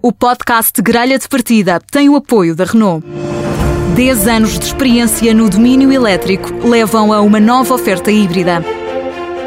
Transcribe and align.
O 0.00 0.12
podcast 0.12 0.80
Gralha 0.80 1.18
de 1.18 1.28
Partida 1.28 1.78
tem 1.90 2.08
o 2.08 2.16
apoio 2.16 2.56
da 2.56 2.64
Renault. 2.64 3.06
10 3.94 4.28
anos 4.28 4.58
de 4.58 4.64
experiência 4.64 5.34
no 5.34 5.50
domínio 5.50 5.92
elétrico 5.92 6.66
levam 6.66 7.12
a 7.12 7.20
uma 7.20 7.38
nova 7.38 7.74
oferta 7.74 8.10
híbrida. 8.10 8.64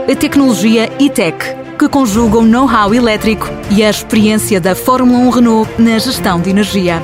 A 0.08 0.16
tecnologia 0.16 0.92
e-tech, 1.00 1.38
que 1.80 1.90
conjuga 1.90 2.38
o 2.38 2.46
know-how 2.46 2.94
elétrico 2.94 3.50
e 3.72 3.84
a 3.84 3.90
experiência 3.90 4.62
da 4.62 4.76
Fórmula 4.76 5.18
1 5.22 5.30
Renault 5.32 5.82
na 5.82 5.98
gestão 5.98 6.40
de 6.40 6.52
energia. 6.52 7.02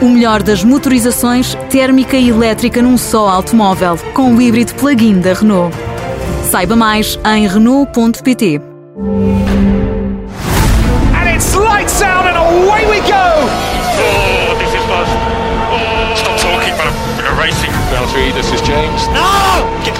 O 0.00 0.08
melhor 0.08 0.40
das 0.40 0.62
motorizações 0.62 1.56
térmica 1.68 2.16
e 2.16 2.28
elétrica 2.28 2.80
num 2.80 2.96
só 2.96 3.28
automóvel, 3.28 3.98
com 4.14 4.36
o 4.36 4.40
híbrido 4.40 4.72
plug-in 4.76 5.18
da 5.18 5.32
Renault. 5.32 5.76
Saiba 6.48 6.76
mais 6.76 7.18
em 7.24 7.48
Renault.pt. 7.48 8.60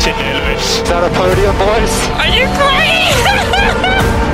Is 0.04 0.82
that 0.88 1.04
a 1.04 1.10
podium, 1.10 1.56
boys? 1.58 2.10
Are 2.18 2.26
you 2.26 2.48
crazy? 2.58 3.22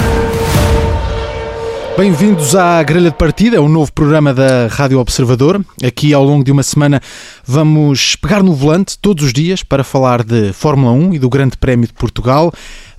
Bem-vindos 1.99 2.55
à 2.55 2.83
Grelha 2.83 3.11
de 3.11 3.17
Partida, 3.17 3.61
o 3.61 3.69
novo 3.69 3.93
programa 3.93 4.33
da 4.33 4.69
Rádio 4.69 4.99
Observador. 4.99 5.61
Aqui, 5.85 6.15
ao 6.15 6.25
longo 6.25 6.43
de 6.43 6.51
uma 6.51 6.63
semana, 6.63 7.03
vamos 7.45 8.17
pegar 8.17 8.43
no 8.43 8.55
volante 8.55 8.97
todos 8.99 9.25
os 9.25 9.33
dias 9.33 9.63
para 9.63 9.85
falar 9.85 10.23
de 10.23 10.55
Fórmula 10.55 10.93
1 10.93 11.15
e 11.15 11.19
do 11.19 11.29
Grande 11.29 11.59
Prémio 11.59 11.87
de 11.87 11.93
Portugal. 11.93 12.51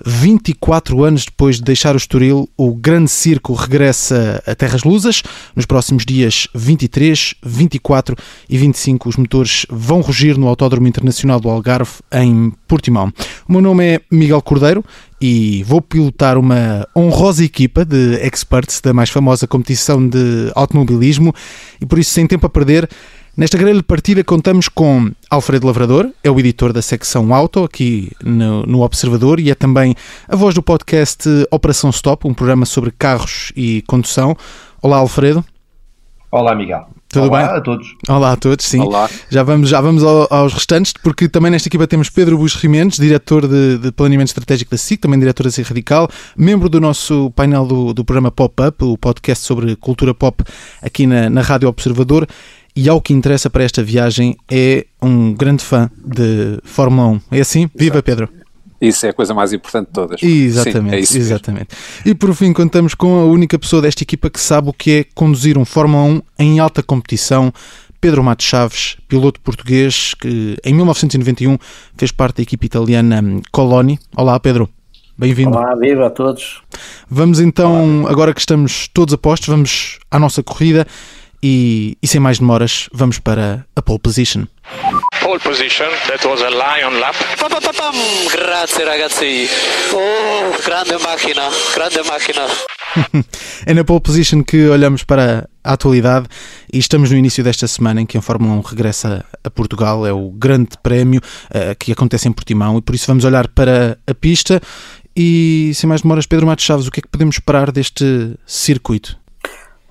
24 0.04 1.04
anos 1.04 1.24
depois 1.24 1.56
de 1.56 1.62
deixar 1.62 1.94
o 1.94 1.98
Estoril, 1.98 2.48
o 2.56 2.74
Grande 2.74 3.10
Circo 3.10 3.52
regressa 3.54 4.42
a 4.46 4.54
Terras 4.54 4.84
Lusas. 4.84 5.22
Nos 5.54 5.66
próximos 5.66 6.04
dias 6.04 6.48
23, 6.54 7.34
24 7.42 8.16
e 8.48 8.58
25, 8.58 9.08
os 9.08 9.16
motores 9.16 9.66
vão 9.68 10.00
rugir 10.00 10.38
no 10.38 10.48
Autódromo 10.48 10.88
Internacional 10.88 11.40
do 11.40 11.48
Algarve, 11.48 11.92
em 12.12 12.52
Portimão. 12.66 13.12
O 13.48 13.52
meu 13.52 13.60
nome 13.60 13.84
é 13.84 14.00
Miguel 14.10 14.42
Cordeiro 14.42 14.84
e 15.20 15.62
vou 15.64 15.82
pilotar 15.82 16.38
uma 16.38 16.88
honrosa 16.96 17.44
equipa 17.44 17.84
de 17.84 18.14
experts 18.24 18.80
da 18.80 18.94
mais 18.94 19.10
famosa 19.10 19.46
competição 19.46 20.06
de 20.08 20.50
automobilismo 20.54 21.34
e 21.80 21.86
por 21.86 21.98
isso, 21.98 22.10
sem 22.10 22.26
tempo 22.26 22.46
a 22.46 22.50
perder, 22.50 22.88
Nesta 23.36 23.56
grande 23.56 23.82
partida 23.82 24.22
contamos 24.24 24.68
com 24.68 25.10
Alfredo 25.30 25.66
Lavrador, 25.66 26.10
é 26.22 26.30
o 26.30 26.38
editor 26.38 26.72
da 26.72 26.82
secção 26.82 27.32
Auto 27.34 27.64
aqui 27.64 28.10
no, 28.22 28.64
no, 28.66 28.82
Observador 28.82 29.40
e 29.40 29.50
é 29.50 29.54
também 29.54 29.94
a 30.28 30.36
voz 30.36 30.54
do 30.54 30.62
podcast 30.62 31.22
Operação 31.50 31.90
Stop, 31.90 32.26
um 32.26 32.34
programa 32.34 32.66
sobre 32.66 32.90
carros 32.90 33.52
e 33.56 33.82
condução. 33.86 34.36
Olá, 34.82 34.98
Alfredo. 34.98 35.44
Olá, 36.30 36.54
Miguel. 36.54 36.86
Tudo 37.08 37.26
Olá 37.28 37.38
bem? 37.48 37.56
a 37.56 37.60
todos. 37.60 37.96
Olá 38.08 38.32
a 38.32 38.36
todos, 38.36 38.64
sim. 38.64 38.80
Olá. 38.80 39.10
Já 39.28 39.42
vamos, 39.42 39.68
já 39.68 39.80
vamos 39.80 40.04
ao- 40.04 40.28
aos 40.32 40.52
restantes, 40.52 40.92
porque 40.92 41.28
também 41.28 41.50
nesta 41.50 41.68
equipa 41.68 41.86
temos 41.86 42.08
Pedro 42.08 42.38
Bush 42.38 42.54
Rimendes, 42.54 42.98
diretor 42.98 43.48
de, 43.48 43.78
de 43.78 43.90
Planeamento 43.90 44.28
Estratégico 44.28 44.70
da 44.70 44.76
SIC, 44.76 45.00
também 45.00 45.18
diretor 45.18 45.42
da 45.42 45.50
SIC 45.50 45.66
Radical, 45.66 46.08
membro 46.36 46.68
do 46.68 46.80
nosso 46.80 47.32
painel 47.34 47.66
do, 47.66 47.92
do 47.92 48.04
programa 48.04 48.30
Pop-Up, 48.30 48.84
o 48.84 48.96
podcast 48.96 49.44
sobre 49.44 49.74
cultura 49.74 50.14
pop 50.14 50.44
aqui 50.80 51.04
na, 51.04 51.28
na 51.28 51.40
Rádio 51.42 51.68
Observador. 51.68 52.28
E 52.82 52.88
ao 52.88 52.98
que 52.98 53.12
interessa 53.12 53.50
para 53.50 53.62
esta 53.62 53.82
viagem 53.82 54.38
é 54.50 54.86
um 55.02 55.34
grande 55.34 55.62
fã 55.62 55.90
de 56.02 56.58
Fórmula 56.64 57.08
1. 57.08 57.20
É 57.32 57.40
assim? 57.40 57.68
Viva 57.74 58.02
Pedro! 58.02 58.26
Isso 58.80 59.04
é 59.04 59.10
a 59.10 59.12
coisa 59.12 59.34
mais 59.34 59.52
importante 59.52 59.88
de 59.88 59.92
todas. 59.92 60.22
Exatamente, 60.22 61.06
Sim, 61.06 61.18
é 61.18 61.20
exatamente. 61.20 61.68
E 62.06 62.14
por 62.14 62.34
fim 62.34 62.54
contamos 62.54 62.94
com 62.94 63.20
a 63.20 63.24
única 63.26 63.58
pessoa 63.58 63.82
desta 63.82 64.02
equipa 64.02 64.30
que 64.30 64.40
sabe 64.40 64.70
o 64.70 64.72
que 64.72 64.90
é 64.92 65.04
conduzir 65.14 65.58
um 65.58 65.64
Fórmula 65.66 66.04
1 66.04 66.22
em 66.38 66.58
alta 66.58 66.82
competição, 66.82 67.52
Pedro 68.00 68.24
Matos 68.24 68.46
Chaves, 68.46 68.96
piloto 69.06 69.42
português 69.42 70.14
que 70.14 70.56
em 70.64 70.72
1991 70.72 71.58
fez 71.98 72.10
parte 72.10 72.36
da 72.36 72.44
equipe 72.44 72.64
italiana 72.64 73.22
Coloni. 73.52 73.98
Olá 74.16 74.40
Pedro, 74.40 74.66
bem-vindo. 75.18 75.54
Olá, 75.54 75.74
viva 75.74 76.06
a 76.06 76.10
todos. 76.10 76.62
Vamos 77.10 77.40
então, 77.40 78.06
agora 78.08 78.32
que 78.32 78.40
estamos 78.40 78.88
todos 78.88 79.12
a 79.12 79.18
postos, 79.18 79.50
vamos 79.50 79.98
à 80.10 80.18
nossa 80.18 80.42
corrida 80.42 80.86
e, 81.42 81.96
e 82.02 82.06
sem 82.06 82.20
mais 82.20 82.38
demoras 82.38 82.88
vamos 82.92 83.18
para 83.18 83.66
a 83.74 83.82
pole 83.82 83.98
position. 83.98 84.46
Pole 85.20 85.40
position, 85.40 85.88
that 86.06 86.26
was 86.26 86.40
a 86.42 86.50
lion 86.50 86.98
lap. 87.00 87.14
Papapapam, 87.38 87.94
Grazie 88.30 88.84
ragazzi. 88.84 89.48
Oh, 89.92 90.62
grande 90.64 90.96
macchina, 91.02 91.48
grande 91.74 92.02
macchina. 92.02 92.46
É 93.66 93.74
na 93.74 93.84
pole 93.84 94.00
position 94.00 94.42
que 94.42 94.66
olhamos 94.68 95.04
para 95.04 95.48
a 95.62 95.74
atualidade 95.74 96.26
e 96.72 96.78
estamos 96.78 97.10
no 97.10 97.16
início 97.16 97.44
desta 97.44 97.68
semana 97.68 98.00
em 98.00 98.06
que 98.06 98.16
a 98.18 98.22
Fórmula 98.22 98.54
1 98.54 98.60
regressa 98.62 99.24
a 99.44 99.50
Portugal. 99.50 100.06
É 100.06 100.12
o 100.12 100.30
grande 100.30 100.70
prémio 100.82 101.20
eh, 101.52 101.74
que 101.78 101.92
acontece 101.92 102.26
em 102.28 102.32
Portimão 102.32 102.78
e 102.78 102.82
por 102.82 102.94
isso 102.94 103.06
vamos 103.06 103.24
olhar 103.24 103.46
para 103.48 103.98
a 104.06 104.14
pista. 104.14 104.60
E 105.14 105.72
sem 105.74 105.88
mais 105.88 106.02
demoras, 106.02 106.26
Pedro 106.26 106.46
Matos 106.46 106.64
Chaves, 106.64 106.86
o 106.86 106.90
que 106.90 107.00
é 107.00 107.02
que 107.02 107.08
podemos 107.08 107.36
esperar 107.36 107.70
deste 107.70 108.34
circuito? 108.46 109.19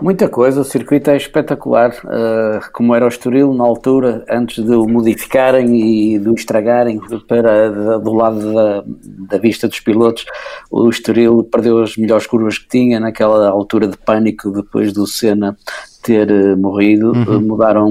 Muita 0.02 0.30
coisa, 0.30 0.62
o 0.62 0.64
circuito 0.64 1.10
é 1.10 1.18
espetacular, 1.18 1.92
uh, 2.06 2.72
como 2.72 2.96
era 2.96 3.04
o 3.04 3.08
Estoril 3.08 3.54
na 3.54 3.66
altura, 3.66 4.24
antes 4.30 4.64
de 4.64 4.74
o 4.74 4.88
modificarem 4.88 5.76
e 5.76 6.18
de 6.18 6.30
o 6.30 6.34
estragarem 6.34 7.00
para 7.28 7.70
da- 7.70 7.98
do 7.98 8.14
lado 8.14 8.54
da, 8.54 8.84
da 9.30 9.38
vista 9.38 9.68
dos 9.68 9.80
pilotos. 9.82 10.26
O 10.72 10.90
Estoril 10.90 11.44
perdeu 11.44 11.80
as 11.80 11.98
melhores 11.98 12.26
curvas 12.26 12.58
que 12.58 12.70
tinha 12.70 13.00
naquela 13.00 13.50
altura 13.50 13.88
de 13.88 13.98
pânico 13.98 14.52
depois 14.52 14.94
do 14.94 15.06
Senna 15.06 15.58
ter 16.02 16.31
uh, 16.31 16.58
morrido. 16.58 17.12
Uh, 17.12 17.42
mudaram 17.42 17.90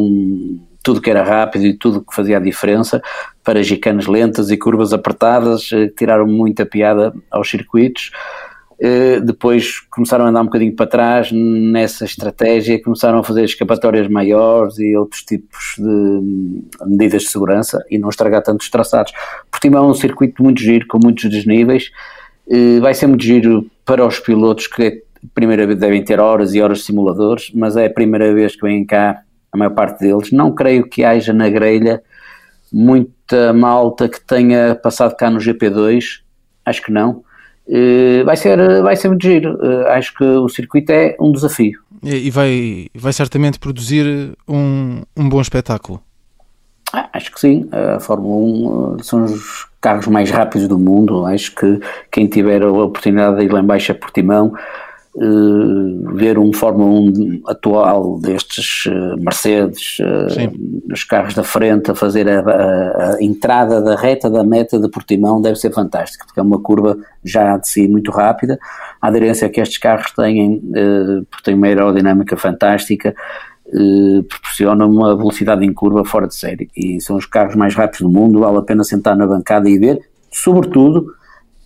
tudo 0.82 1.02
que 1.02 1.10
era 1.10 1.22
rápido 1.22 1.66
e 1.66 1.74
tudo 1.74 2.00
que 2.00 2.14
fazia 2.14 2.38
a 2.38 2.40
diferença 2.40 3.02
para 3.44 3.62
gicanas 3.62 4.06
lentas 4.06 4.50
e 4.50 4.56
curvas 4.56 4.92
apertadas, 4.92 5.70
eh, 5.72 5.88
tiraram 5.88 6.26
muita 6.26 6.64
piada 6.64 7.12
aos 7.30 7.50
circuitos. 7.50 8.10
Eh, 8.80 9.20
depois 9.20 9.80
começaram 9.90 10.24
a 10.24 10.28
andar 10.28 10.42
um 10.42 10.46
bocadinho 10.46 10.74
para 10.74 10.86
trás 10.86 11.30
nessa 11.32 12.04
estratégia, 12.04 12.80
começaram 12.82 13.18
a 13.18 13.24
fazer 13.24 13.44
escapatórias 13.44 14.08
maiores 14.08 14.78
e 14.78 14.96
outros 14.96 15.22
tipos 15.22 15.74
de 15.76 15.84
hum, 15.84 16.62
medidas 16.86 17.22
de 17.22 17.28
segurança 17.28 17.84
e 17.90 17.98
não 17.98 18.08
estragar 18.08 18.42
tantos 18.42 18.70
traçados. 18.70 19.12
Portimão 19.50 19.86
é 19.86 19.90
um 19.90 19.94
circuito 19.94 20.42
muito 20.42 20.60
giro, 20.60 20.86
com 20.86 20.98
muitos 21.02 21.28
desníveis, 21.28 21.90
Eh, 22.50 22.80
vai 22.80 22.94
ser 22.94 23.06
muito 23.06 23.24
giro 23.24 23.70
para 23.84 24.06
os 24.06 24.18
pilotos 24.18 24.66
que 24.66 24.82
é 24.82 25.02
primeira 25.34 25.66
vez 25.66 25.78
devem 25.78 26.02
ter 26.02 26.20
horas 26.20 26.54
e 26.54 26.62
horas 26.62 26.78
de 26.78 26.84
simuladores, 26.84 27.50
mas 27.54 27.76
é 27.76 27.86
a 27.86 27.90
primeira 27.90 28.32
vez 28.32 28.54
que 28.54 28.62
vêm 28.62 28.84
cá 28.86 29.22
a 29.52 29.56
maior 29.56 29.74
parte 29.74 30.00
deles. 30.00 30.30
Não 30.32 30.54
creio 30.54 30.88
que 30.88 31.04
haja 31.04 31.32
na 31.32 31.48
grelha 31.50 32.02
muita 32.72 33.52
malta 33.52 34.08
que 34.08 34.20
tenha 34.20 34.74
passado 34.74 35.16
cá 35.16 35.30
no 35.30 35.38
GP2, 35.38 36.20
acho 36.64 36.82
que 36.82 36.92
não. 36.92 37.24
Eh, 37.68 38.22
vai, 38.24 38.36
ser, 38.36 38.82
vai 38.82 38.96
ser 38.96 39.08
muito 39.08 39.22
giro. 39.22 39.58
Eh, 39.62 39.90
acho 39.90 40.14
que 40.14 40.24
o 40.24 40.48
circuito 40.48 40.90
é 40.90 41.16
um 41.20 41.32
desafio. 41.32 41.80
E 42.02 42.30
vai, 42.30 42.86
vai 42.94 43.12
certamente 43.12 43.58
produzir 43.58 44.32
um, 44.48 45.02
um 45.16 45.28
bom 45.28 45.40
espetáculo. 45.40 46.00
Ah, 46.92 47.10
acho 47.12 47.30
que 47.32 47.40
sim. 47.40 47.68
A 47.70 48.00
Fórmula 48.00 48.36
1 48.36 48.96
eh, 48.98 49.02
são 49.02 49.24
os 49.24 49.68
carros 49.80 50.06
mais 50.06 50.30
rápidos 50.30 50.66
do 50.66 50.78
mundo. 50.78 51.26
Acho 51.26 51.54
que 51.54 51.80
quem 52.10 52.26
tiver 52.26 52.62
a 52.62 52.70
oportunidade 52.70 53.36
de 53.36 53.44
ir 53.44 53.52
lá 53.52 53.60
embaixo 53.60 53.92
a 53.92 53.94
Portimão, 53.94 54.54
eh, 54.56 54.87
ver 56.14 56.38
um 56.38 56.52
Fórmula 56.52 57.00
1 57.00 57.40
atual 57.46 58.18
destes 58.20 58.84
eh, 58.86 59.16
Mercedes, 59.18 59.98
eh, 60.00 60.28
Sim. 60.30 60.80
os 60.92 61.04
carros 61.04 61.34
da 61.34 61.42
frente 61.42 61.90
a 61.90 61.94
fazer 61.94 62.28
a, 62.28 62.40
a- 62.40 63.14
a 63.16 63.22
entrada 63.22 63.80
da 63.82 63.96
reta 63.96 64.30
da 64.30 64.44
meta 64.44 64.78
de 64.78 64.88
Portimão 64.88 65.40
deve 65.42 65.56
ser 65.56 65.72
fantástico, 65.72 66.26
porque 66.26 66.38
é 66.40 66.42
uma 66.42 66.60
curva 66.60 66.96
já 67.24 67.56
de 67.56 67.68
si 67.68 67.88
muito 67.88 68.10
rápida. 68.10 68.58
A 69.00 69.08
aderência 69.08 69.48
que 69.48 69.60
estes 69.60 69.78
carros 69.78 70.12
têm, 70.12 70.62
eh, 70.74 71.22
porque 71.30 71.44
têm 71.44 71.54
uma 71.54 71.66
aerodinâmica 71.66 72.36
fantástica, 72.36 73.14
eh, 73.68 74.22
proporciona 74.28 74.86
uma 74.86 75.16
velocidade 75.16 75.64
em 75.64 75.72
curva 75.72 76.04
fora 76.04 76.26
de 76.28 76.34
série 76.36 76.68
e 76.76 77.00
são 77.00 77.16
os 77.16 77.26
carros 77.26 77.54
mais 77.56 77.74
rápidos 77.74 78.00
do 78.00 78.10
mundo, 78.10 78.40
vale 78.40 78.58
a 78.58 78.62
pena 78.62 78.84
sentar 78.84 79.16
na 79.16 79.26
bancada 79.26 79.68
e 79.68 79.78
ver, 79.78 80.00
sobretudo 80.30 81.12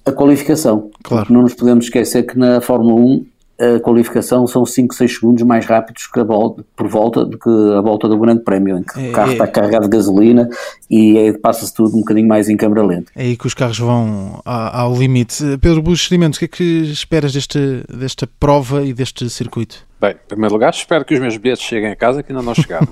a 0.05 0.11
qualificação. 0.11 0.91
Claro. 1.05 1.23
Porque 1.27 1.33
não 1.35 1.43
nos 1.43 1.55
podemos 1.55 1.85
esquecer 1.85 2.25
que 2.25 2.37
na 2.37 2.61
Fórmula 2.61 2.95
1 3.01 3.27
a 3.61 3.79
qualificação 3.81 4.47
são 4.47 4.65
5, 4.67 4.95
6 4.95 5.15
segundos 5.15 5.43
mais 5.45 5.65
rápidos 5.67 6.07
que 6.07 6.19
a 6.19 6.25
volta, 6.25 6.65
por 6.77 6.89
volta 6.89 7.25
do 7.25 7.39
que 7.39 7.49
a 7.77 7.81
volta 7.81 8.09
do 8.09 8.19
Grande 8.19 8.43
Prémio, 8.43 8.79
em 8.79 8.83
que 8.83 8.99
É, 9.01 9.11
o 9.11 9.13
carro 9.13 9.31
é. 9.31 9.33
está 9.35 9.47
carregado 9.47 9.85
de 9.85 9.91
gasolina 9.97 10.49
e 10.91 11.17
é- 11.17 11.33
passa-se 11.33 11.73
tudo 11.73 11.97
um 11.97 12.01
bocadinho 12.01 12.27
mais 12.27 12.49
em 12.49 12.57
câmara 12.57 12.83
lenta. 12.85 13.13
É 13.15 13.23
aí 13.23 13.37
que 13.37 13.47
os 13.47 13.55
carros 13.55 13.79
vão 13.79 14.41
a- 14.45 14.81
ao 14.81 14.97
limite. 14.97 15.45
Pedro 15.61 15.81
Buxo 15.83 16.09
Limentos, 16.13 16.39
o 16.39 16.41
que 16.41 16.47
é 16.47 16.49
que 16.49 16.65
esperas 16.91 17.33
deste, 17.33 17.85
desta 17.89 18.27
prova 18.41 18.83
e 18.85 18.93
deste 18.93 19.29
circuito? 19.31 19.87
Bem, 20.01 20.13
em 20.13 20.27
primeiro 20.27 20.53
lugar, 20.55 20.71
espero 20.73 21.05
que 21.05 21.15
os 21.15 21.21
meus 21.21 21.37
bilhetes 21.37 21.63
cheguem 21.63 21.93
a 21.93 21.97
casa 21.97 22.25
que 22.25 22.33
ainda 22.33 22.43
não 22.43 22.55
chegaram. 22.57 22.89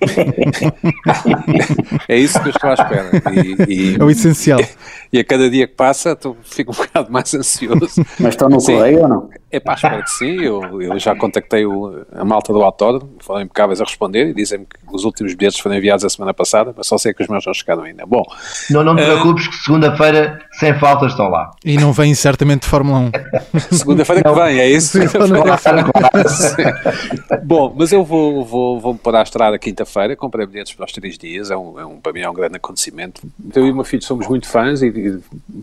é 2.08 2.16
isso 2.16 2.40
que 2.40 2.48
eu 2.48 2.52
estou 2.52 2.70
à 2.70 2.74
espera. 2.74 3.10
E, 3.68 3.72
e- 3.72 3.96
É 3.98 4.04
o 4.04 4.10
essencial. 4.10 4.60
e 5.12 5.18
a 5.18 5.24
cada 5.24 5.50
dia 5.50 5.66
que 5.66 5.74
passa, 5.74 6.12
estou, 6.12 6.36
fico 6.42 6.72
um 6.72 6.76
bocado 6.76 7.10
mais 7.12 7.32
ansioso. 7.34 8.02
Mas 8.20 8.34
estão 8.34 8.48
no 8.48 8.60
Sim. 8.60 8.74
correio 8.74 9.02
ou 9.02 9.08
não? 9.08 9.30
É 9.52 9.60
pá, 9.60 9.74
espero 9.74 10.02
que 10.02 10.10
sim. 10.10 10.40
Eu, 10.40 10.80
eu 10.80 10.98
já 10.98 11.14
contactei 11.14 11.66
o, 11.66 12.06
a 12.10 12.24
malta 12.24 12.54
do 12.54 12.62
autódromo, 12.62 13.16
foram 13.20 13.42
impecáveis 13.42 13.82
a 13.82 13.84
responder 13.84 14.28
e 14.28 14.34
dizem-me 14.34 14.64
que 14.64 14.78
os 14.90 15.04
últimos 15.04 15.34
bilhetes 15.34 15.60
foram 15.60 15.76
enviados 15.76 16.06
a 16.06 16.08
semana 16.08 16.32
passada, 16.32 16.72
mas 16.74 16.86
só 16.86 16.96
sei 16.96 17.12
que 17.12 17.22
os 17.22 17.28
meus 17.28 17.44
não 17.44 17.52
chegaram 17.52 17.82
ainda. 17.82 18.06
Bom, 18.06 18.24
Não, 18.70 18.82
não 18.82 18.96
te 18.96 19.02
preocupes 19.04 19.48
que 19.48 19.56
segunda-feira, 19.56 20.38
sem 20.52 20.72
falta, 20.78 21.04
estão 21.04 21.28
lá. 21.28 21.50
E 21.62 21.76
não 21.76 21.92
vem 21.92 22.14
certamente 22.14 22.62
de 22.62 22.68
Fórmula 22.68 23.10
1. 23.70 23.76
segunda-feira 23.76 24.22
que 24.22 24.30
vem, 24.32 24.58
é 24.58 24.70
isso? 24.70 24.98
Bom, 27.44 27.74
mas 27.76 27.92
eu 27.92 28.02
vou, 28.04 28.46
vou, 28.46 28.80
vou-me 28.80 28.98
pôr 28.98 29.14
à 29.14 29.22
estrada 29.22 29.58
quinta-feira, 29.58 30.16
comprei 30.16 30.46
bilhetes 30.46 30.72
para 30.72 30.86
os 30.86 30.92
três 30.92 31.18
dias, 31.18 31.50
é 31.50 31.56
um, 31.56 31.78
é 31.78 31.84
um, 31.84 32.00
para 32.00 32.12
mim 32.14 32.20
é 32.20 32.30
um 32.30 32.34
grande 32.34 32.56
acontecimento. 32.56 33.20
Eu 33.54 33.66
e 33.66 33.70
o 33.70 33.74
meu 33.74 33.84
filho 33.84 34.02
somos 34.02 34.26
muito 34.26 34.48
fãs 34.48 34.80
e, 34.80 34.86
e 34.86 35.18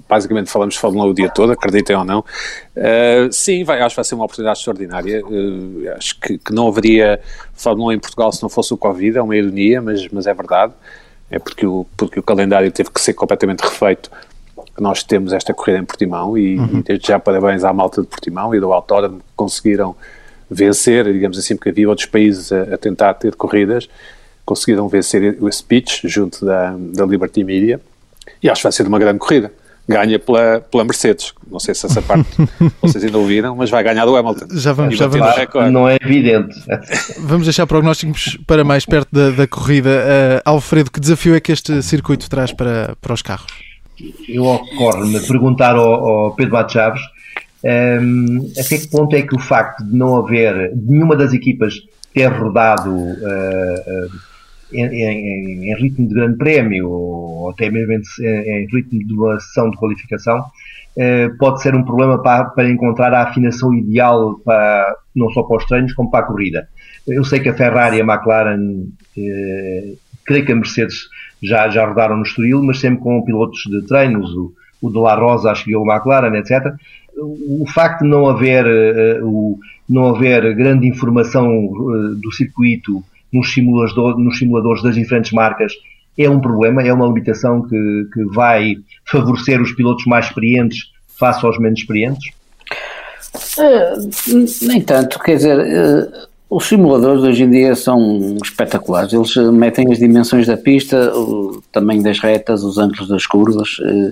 basicamente 0.08 0.52
falamos 0.52 0.76
de 0.76 0.80
Fórmula 0.80 1.06
1 1.06 1.10
o 1.10 1.14
dia 1.14 1.30
todo, 1.30 1.52
acreditem 1.52 1.96
ou 1.96 2.06
não. 2.06 2.20
Uh, 2.20 3.32
sim, 3.32 3.64
vai, 3.64 3.79
acho 3.86 3.94
que 3.94 3.98
vai 3.98 4.06
ser 4.06 4.16
uma 4.16 4.26
oportunidade 4.26 4.60
extraordinária. 4.60 5.26
Uh, 5.26 5.94
acho 5.96 6.20
que, 6.20 6.38
que 6.38 6.54
não 6.54 6.68
haveria 6.68 7.20
Fórmula 7.54 7.90
1 7.90 7.94
em 7.94 8.00
Portugal 8.00 8.32
se 8.32 8.42
não 8.42 8.50
fosse 8.50 8.74
o 8.74 8.78
Covid, 8.78 9.18
é 9.18 9.22
uma 9.22 9.36
ironia, 9.36 9.82
mas, 9.82 10.08
mas 10.10 10.28
é 10.28 10.34
verdade. 10.34 10.74
É 11.32 11.38
porque 11.38 11.66
o, 11.66 11.86
porque 11.96 12.20
o 12.20 12.24
calendário 12.24 12.72
teve 12.72 12.90
que 12.90 13.00
ser 13.00 13.14
completamente 13.14 13.62
refeito 13.62 14.10
nós 14.80 15.04
temos 15.04 15.34
esta 15.34 15.54
corrida 15.54 15.80
em 15.80 15.86
Portimão 15.86 16.38
e, 16.38 16.56
e 16.56 16.84
desde 16.84 17.08
já 17.08 17.20
parabéns 17.20 17.64
à 17.64 17.74
malta 17.74 18.02
de 18.02 18.08
Portimão 18.08 18.54
e 18.56 18.60
do 18.60 18.72
Autódromo 18.72 19.20
que 19.20 19.26
conseguiram 19.36 19.96
vencer, 20.50 21.12
digamos 21.12 21.38
assim, 21.38 21.56
porque 21.56 21.70
havia 21.70 21.88
outros 21.88 22.08
países 22.08 22.52
a, 22.52 22.74
a 22.74 22.78
tentar 22.78 23.14
ter 23.16 23.36
corridas, 23.36 23.90
conseguiram 24.46 24.88
vencer 24.88 25.38
o 25.40 25.52
speech 25.52 26.08
junto 26.08 26.46
da, 26.46 26.76
da 26.78 27.06
Liberty 27.06 27.44
Media 27.44 27.80
e 28.42 28.50
acho 28.50 28.62
que 28.62 28.64
vai 28.64 28.72
ser 28.72 28.88
uma 28.88 29.00
grande 29.00 29.20
corrida. 29.20 29.52
Ganha 29.90 30.20
pela, 30.20 30.62
pela 30.62 30.84
Mercedes. 30.84 31.34
Não 31.50 31.60
sei 31.60 31.74
se 31.74 31.88
essa 31.88 32.00
parte 32.00 32.30
vocês 32.80 33.04
ainda 33.04 33.18
ouviram, 33.18 33.56
mas 33.56 33.72
vai 33.72 33.84
ganhar 33.84 34.06
do 34.06 34.16
Hamilton. 34.16 34.46
Já 34.52 34.72
vamos, 34.72 34.94
E 34.94 34.98
já 34.98 35.08
vamos. 35.08 35.28
Não 35.72 35.90
é 35.90 35.98
evidente. 36.00 36.56
Vamos 37.18 37.48
deixar 37.48 37.66
prognósticos 37.66 38.38
para 38.46 38.64
mais 38.64 38.86
perto 38.86 39.10
da, 39.12 39.32
da 39.32 39.48
corrida. 39.48 39.90
Uh, 39.90 40.42
Alfredo, 40.46 40.92
que 40.92 41.00
desafio 41.00 41.34
é 41.34 41.40
que 41.40 41.52
este 41.52 41.82
circuito 41.82 42.30
traz 42.30 42.54
para, 42.54 42.96
para 43.02 43.14
os 43.14 43.24
carros? 43.24 43.52
Eu 44.28 44.46
ocorre-me 44.46 45.20
perguntar 45.22 45.76
ao, 45.76 46.08
ao 46.08 46.36
Pedro 46.36 46.54
Matos 46.54 46.74
Chaves 46.74 47.02
ehm, 47.64 48.52
até 48.58 48.78
que 48.78 48.88
ponto 48.88 49.16
é 49.16 49.24
que 49.24 49.36
o 49.36 49.40
facto 49.40 49.84
de 49.84 49.98
não 49.98 50.16
haver 50.18 50.72
nenhuma 50.76 51.16
das 51.16 51.34
equipas 51.34 51.74
ter 52.14 52.28
rodado 52.28 52.96
eh, 53.22 53.84
eh, 53.88 54.08
em, 54.72 54.86
em- 54.86 55.72
em 55.72 55.76
ritmo 55.76 56.08
de 56.08 56.14
grande 56.14 56.38
prémio 56.38 56.90
ou 56.90 57.50
até 57.52 57.70
mesmo 57.70 57.94
em, 57.94 58.02
em 58.26 58.68
ritmo 58.68 59.00
de 59.06 59.14
uma 59.14 59.40
sessão 59.40 59.70
de 59.70 59.78
qualificação 59.78 60.44
eh, 60.98 61.30
pode 61.40 61.62
ser 61.62 61.76
um 61.76 61.84
problema 61.84 62.22
para, 62.22 62.46
para 62.46 62.70
encontrar 62.70 63.14
a 63.14 63.24
afinação 63.24 63.74
ideal 63.74 64.40
para, 64.44 64.96
não 65.16 65.30
só 65.30 65.44
para 65.44 65.58
os 65.58 65.66
treinos 65.66 65.94
como 65.94 66.10
para 66.12 66.26
a 66.26 66.28
corrida. 66.28 66.68
Eu 67.08 67.24
sei 67.24 67.40
que 67.40 67.50
a 67.50 67.54
Ferrari 67.54 67.98
e 67.98 68.02
a 68.02 68.04
McLaren, 68.04 68.88
eh, 69.18 69.94
creio 70.26 70.46
que 70.46 70.52
a 70.52 70.56
Mercedes 70.56 71.08
já, 71.42 71.70
já 71.70 71.86
rodaram 71.88 72.18
no 72.18 72.24
Estoril, 72.24 72.62
mas 72.64 72.80
sempre 72.80 73.00
com 73.02 73.24
pilotos 73.24 73.62
de 73.70 73.86
treinos, 73.88 74.30
o, 74.36 74.52
o 74.82 74.90
de 74.92 74.98
La 75.00 75.16
Rosa 75.16 75.52
acho 75.52 75.66
que 75.66 75.76
o 75.76 75.86
McLaren, 75.90 76.36
etc. 76.38 76.74
O, 77.18 77.64
o 77.64 77.68
facto 77.68 78.04
de 78.04 78.10
não 78.10 78.28
haver, 78.28 78.66
eh, 78.66 79.20
o, 79.24 79.58
não 79.88 80.10
haver 80.16 80.54
grande 80.56 80.88
informação 80.88 81.50
eh, 81.52 82.16
do 82.22 82.32
circuito 82.32 83.04
nos 83.32 83.54
simulador- 83.54 84.18
nos 84.18 84.38
simuladores 84.38 84.84
das 84.84 84.96
diferentes 84.96 85.32
marcas 85.32 85.74
é 86.18 86.30
um 86.30 86.40
problema, 86.40 86.82
é 86.84 86.92
uma 86.92 87.08
limitação 87.08 87.62
que, 87.62 88.08
que 88.14 88.24
vai 88.34 88.76
favorecer 89.06 89.62
os 89.62 89.72
pilotos 89.72 90.06
mais 90.06 90.26
experientes 90.26 90.92
face 91.18 91.46
aos 91.46 91.58
menos 91.58 91.80
experientes? 91.80 92.34
Eh, 93.58 93.94
nem 94.64 94.82
tanto, 94.82 95.20
quer 95.20 95.36
dizer, 95.36 95.60
eh, 95.60 96.28
os 96.50 96.68
simuladores 96.68 97.24
hoje 97.24 97.44
em 97.44 97.50
dia 97.50 97.76
são 97.76 98.38
espetaculares. 98.44 99.14
Eles 99.14 99.38
eh, 99.38 99.52
metem 99.52 99.92
as 99.92 100.00
dimensões 100.00 100.48
da 100.48 100.58
pista, 100.58 101.16
o 101.16 101.62
tamanho 101.72 102.02
das 102.02 102.20
retas, 102.20 102.64
os 102.64 102.78
ângulos 102.78 103.08
das 103.08 103.26
curvas, 103.26 103.78
eh, 103.82 104.12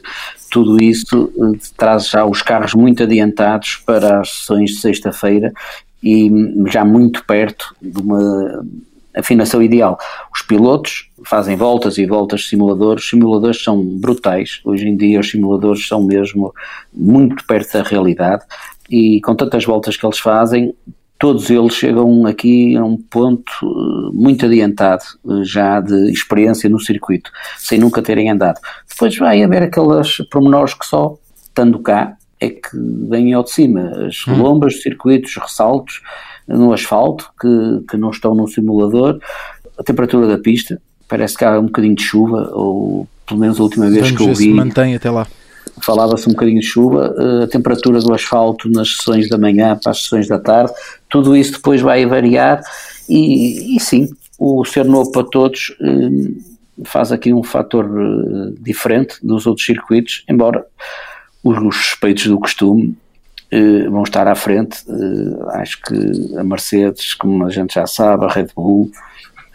tudo 0.52 0.82
isso 0.82 1.32
traz 1.76 2.10
já 2.10 2.26
os 2.26 2.42
carros 2.42 2.74
muito 2.74 3.04
adiantados 3.04 3.82
para 3.86 4.22
as 4.22 4.30
sessões 4.30 4.72
de 4.72 4.78
sexta-feira 4.78 5.52
e 6.04 6.30
já 6.68 6.86
muito 6.86 7.26
perto 7.26 7.76
de 7.82 8.02
uma 8.02 8.64
afinação 9.18 9.62
ideal. 9.62 9.98
Os 10.34 10.42
pilotos 10.42 11.10
fazem 11.26 11.56
voltas 11.56 11.98
e 11.98 12.06
voltas 12.06 12.42
de 12.42 12.48
simuladores, 12.48 13.04
os 13.04 13.10
simuladores 13.10 13.64
são 13.64 13.84
brutais, 13.84 14.62
hoje 14.64 14.88
em 14.88 14.96
dia 14.96 15.20
os 15.20 15.30
simuladores 15.30 15.88
são 15.88 16.04
mesmo 16.04 16.54
muito 16.94 17.46
perto 17.46 17.74
da 17.74 17.84
realidade. 17.84 18.44
E 18.90 19.20
com 19.22 19.36
tantas 19.36 19.66
voltas 19.66 19.98
que 19.98 20.06
eles 20.06 20.20
fazem, 20.20 20.74
todos 21.20 21.50
eles 21.50 21.74
chegam 21.74 22.26
aqui 22.26 22.76
a 22.76 22.84
um 22.84 22.98
ponto 22.98 23.52
eh, 23.64 24.10
muito 24.14 24.46
adiantado 24.46 25.04
eh, 25.30 25.44
já 25.44 25.82
de 25.82 26.12
experiência 26.12 26.70
no 26.70 26.80
circuito, 26.80 27.32
sem 27.58 27.80
nunca 27.80 28.02
terem 28.02 28.30
andado. 28.30 28.60
Depois 28.88 29.18
vai 29.18 29.44
haver 29.44 29.64
aquelas 29.64 30.18
pormenores 30.32 30.74
que 30.74 30.86
só, 30.86 31.18
estando 31.44 31.80
cá, 31.80 32.16
é 32.40 32.50
que 32.50 32.70
vêm 33.10 33.34
ao 33.34 33.44
de 33.44 33.52
cima, 33.52 33.92
as 34.06 34.26
lombas, 34.28 34.76
os 34.76 34.84
circuitos, 34.84 35.32
os 35.32 35.42
ressaltos 35.42 36.02
no 36.48 36.74
asfalto 36.74 37.30
que, 37.40 37.86
que 37.90 37.98
não 37.98 38.10
estão 38.10 38.34
no 38.34 38.48
simulador, 38.48 39.20
a 39.78 39.84
temperatura 39.84 40.28
da 40.28 40.38
pista, 40.38 40.82
parece 41.08 41.38
que 41.38 41.46
há 41.46 41.60
um 41.60 41.66
bocadinho 41.66 41.96
de 41.96 42.04
chuva, 42.04 42.50
ou 42.54 43.08
pelo 43.26 43.40
menos 43.40 43.60
a 43.60 43.64
última 43.64 43.90
vez 43.90 44.02
Vamos 44.02 44.18
que 44.18 44.24
eu 44.24 44.28
ver 44.28 44.36
se 44.36 44.48
vi 44.48 44.54
mantém 44.54 44.96
até 44.96 45.10
lá. 45.10 45.28
falava-se 45.82 46.28
um 46.28 46.32
bocadinho 46.32 46.60
de 46.60 46.66
chuva, 46.66 47.14
eh, 47.18 47.44
a 47.44 47.48
temperatura 47.48 48.00
do 48.00 48.14
asfalto 48.14 48.70
nas 48.70 48.96
sessões 48.96 49.30
da 49.30 49.38
manhã 49.38 49.78
para 49.82 49.92
as 49.92 50.04
sessões 50.04 50.28
da 50.28 50.40
tarde, 50.40 50.72
tudo 51.10 51.36
isso 51.36 51.54
depois 51.54 51.82
vai 51.82 52.06
variar. 52.06 52.62
E, 53.10 53.76
e 53.76 53.80
sim, 53.80 54.10
o 54.40 54.64
ser 54.66 54.86
novo 54.86 55.12
para 55.12 55.24
todos 55.24 55.76
eh, 55.82 56.32
faz 56.84 57.12
aqui 57.12 57.34
um 57.34 57.44
fator 57.44 57.86
eh, 57.86 58.54
diferente 58.62 59.18
dos 59.22 59.46
outros 59.46 59.66
circuitos, 59.66 60.24
embora 60.30 60.66
os, 61.44 61.58
os 61.58 61.76
suspeitos 61.76 62.28
do 62.28 62.40
costume 62.40 62.96
eh, 63.52 63.88
vão 63.90 64.04
estar 64.04 64.28
à 64.28 64.36
frente. 64.36 64.84
Eh, 64.90 65.60
acho 65.60 65.82
que 65.82 66.38
a 66.38 66.44
Mercedes, 66.44 67.14
como 67.14 67.46
a 67.46 67.50
gente 67.50 67.76
já 67.76 67.88
sabe, 67.88 68.26
a 68.26 68.30
Red 68.30 68.48
Bull, 68.56 68.92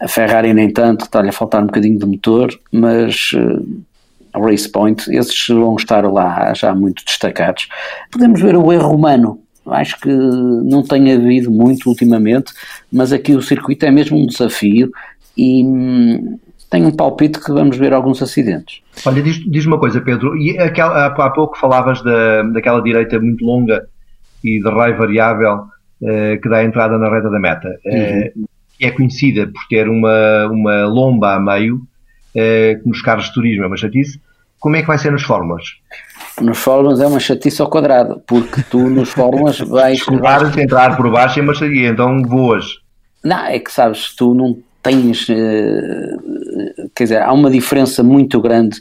a 0.01 0.09
Ferrari 0.09 0.53
nem 0.55 0.73
tanto, 0.73 1.05
está-lhe 1.05 1.29
a 1.29 1.33
faltar 1.33 1.63
um 1.63 1.67
bocadinho 1.67 1.99
de 1.99 2.07
motor, 2.07 2.51
mas 2.73 3.31
eh, 3.35 3.63
a 4.33 4.39
Race 4.41 4.69
Point, 4.69 5.05
esses 5.15 5.47
vão 5.49 5.77
estar 5.77 6.05
lá 6.11 6.53
já 6.55 6.75
muito 6.75 7.05
destacados. 7.05 7.69
Podemos 8.11 8.41
ver 8.41 8.57
o 8.57 8.73
erro 8.73 8.95
humano. 8.95 9.39
Acho 9.67 10.01
que 10.01 10.09
não 10.09 10.83
tem 10.83 11.13
havido 11.13 11.51
muito 11.51 11.89
ultimamente, 11.89 12.53
mas 12.91 13.13
aqui 13.13 13.37
o 13.37 13.43
circuito 13.43 13.87
é 13.87 13.93
mesmo 13.93 14.19
um 14.19 14.27
desafio 14.27 14.91
e 15.37 15.65
hum, 15.65 16.39
tenho 16.73 16.89
um 16.89 16.97
palpite 16.97 17.39
que 17.39 17.53
vamos 17.53 17.77
ver 17.77 17.93
alguns 17.93 18.23
acidentes. 18.23 18.81
Olha, 19.05 19.23
diz- 19.23 19.45
diz-me 19.47 19.75
uma 19.75 19.79
coisa, 19.79 20.01
Pedro, 20.01 20.35
e 20.39 20.59
aquela, 20.59 21.05
há, 21.05 21.31
pouco 21.31 21.59
falavas 21.59 22.01
da, 22.03 22.43
daquela 22.45 22.81
direita 22.81 23.21
muito 23.21 23.45
longa 23.45 23.87
e 24.43 24.59
de 24.59 24.71
raio 24.71 24.97
variável 24.97 25.67
eh, 26.03 26.39
que 26.43 26.49
dá 26.49 26.57
a 26.57 26.65
entrada 26.65 26.97
na 26.97 27.11
reta 27.11 27.29
da 27.29 27.39
meta, 27.39 27.69
eh, 27.85 28.33
que 28.79 28.87
é 28.87 28.91
conhecida 28.91 29.47
por 29.47 29.61
ter 29.69 29.87
uma, 29.87 30.47
uma 30.51 30.87
lomba 30.87 31.35
a 31.35 31.41
meio, 31.41 31.83
eh, 32.35 32.79
que 32.83 32.89
nos 32.89 33.03
carros 33.03 33.27
de 33.27 33.35
turismo 33.35 33.65
é 33.65 33.67
uma 33.67 33.77
chatice. 33.77 34.19
Como 34.59 34.75
é 34.75 34.81
que 34.81 34.89
vai 34.89 34.97
ser 34.97 35.13
nas 35.13 35.23
fórmulas? 35.23 35.65
Nos 36.41 36.57
fórmulas 36.57 37.01
é 37.01 37.07
uma 37.07 37.21
chatice 37.21 37.61
ao 37.61 37.69
quadrado, 37.69 38.23
porque 38.27 38.63
tu 38.71 38.89
nos 38.89 39.11
fórmulas 39.11 39.59
vais. 39.59 39.99
Escovar, 39.99 40.59
entrar 40.59 40.97
por 40.97 41.11
baixo 41.11 41.39
é 41.39 41.55
chatice, 41.55 41.85
então 41.85 42.23
voas. 42.23 42.79
Não, 43.23 43.45
é 43.45 43.59
que 43.59 43.71
sabes, 43.71 44.17
tu 44.17 44.33
não 44.33 44.57
tens. 44.83 45.27
eh, 45.31 46.17
quer 46.95 47.05
dizer, 47.05 47.23
há 47.23 47.33
uma 47.33 47.51
diferença 47.51 48.03
muito 48.03 48.41
grande. 48.41 48.81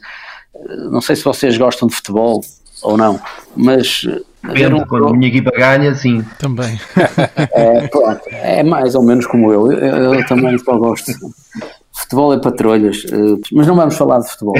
Eh, 0.55 0.75
Não 0.91 1.01
sei 1.01 1.15
se 1.15 1.23
vocês 1.23 1.57
gostam 1.57 1.87
de 1.87 1.95
futebol 1.95 2.41
ou 2.83 2.97
não, 2.97 3.19
mas. 3.55 4.03
eh, 4.07 4.21
Depende, 4.43 4.73
um 4.73 4.85
quando 4.87 5.07
a 5.07 5.13
minha 5.13 5.27
equipa 5.27 5.51
ganha, 5.51 5.93
sim. 5.93 6.23
Também. 6.39 6.79
É, 7.53 7.87
pronto, 7.87 8.21
é 8.31 8.63
mais 8.63 8.95
ou 8.95 9.03
menos 9.03 9.27
como 9.27 9.51
eu. 9.53 9.71
Eu, 9.71 10.13
eu 10.15 10.25
também 10.25 10.57
só 10.57 10.75
gosto. 10.77 11.11
Futebol 11.93 12.33
é 12.33 12.39
patrulhas, 12.39 13.03
mas 13.51 13.67
não 13.67 13.75
vamos 13.75 13.95
falar 13.95 14.19
de 14.19 14.29
futebol. 14.31 14.55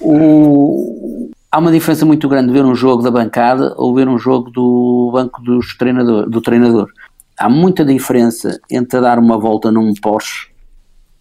O- 0.00 0.12
o- 0.12 1.30
há 1.50 1.58
uma 1.58 1.72
diferença 1.72 2.04
muito 2.04 2.28
grande 2.28 2.48
de 2.48 2.52
ver 2.52 2.64
um 2.64 2.74
jogo 2.74 3.02
da 3.02 3.10
bancada 3.10 3.74
ou 3.78 3.94
ver 3.94 4.08
um 4.08 4.18
jogo 4.18 4.50
do 4.50 5.10
banco 5.12 5.40
dos 5.42 5.76
treinador, 5.78 6.28
do 6.28 6.40
treinador. 6.40 6.88
Há 7.38 7.48
muita 7.48 7.84
diferença 7.84 8.60
entre 8.70 9.00
dar 9.00 9.18
uma 9.18 9.38
volta 9.38 9.70
num 9.70 9.92
Porsche 9.94 10.48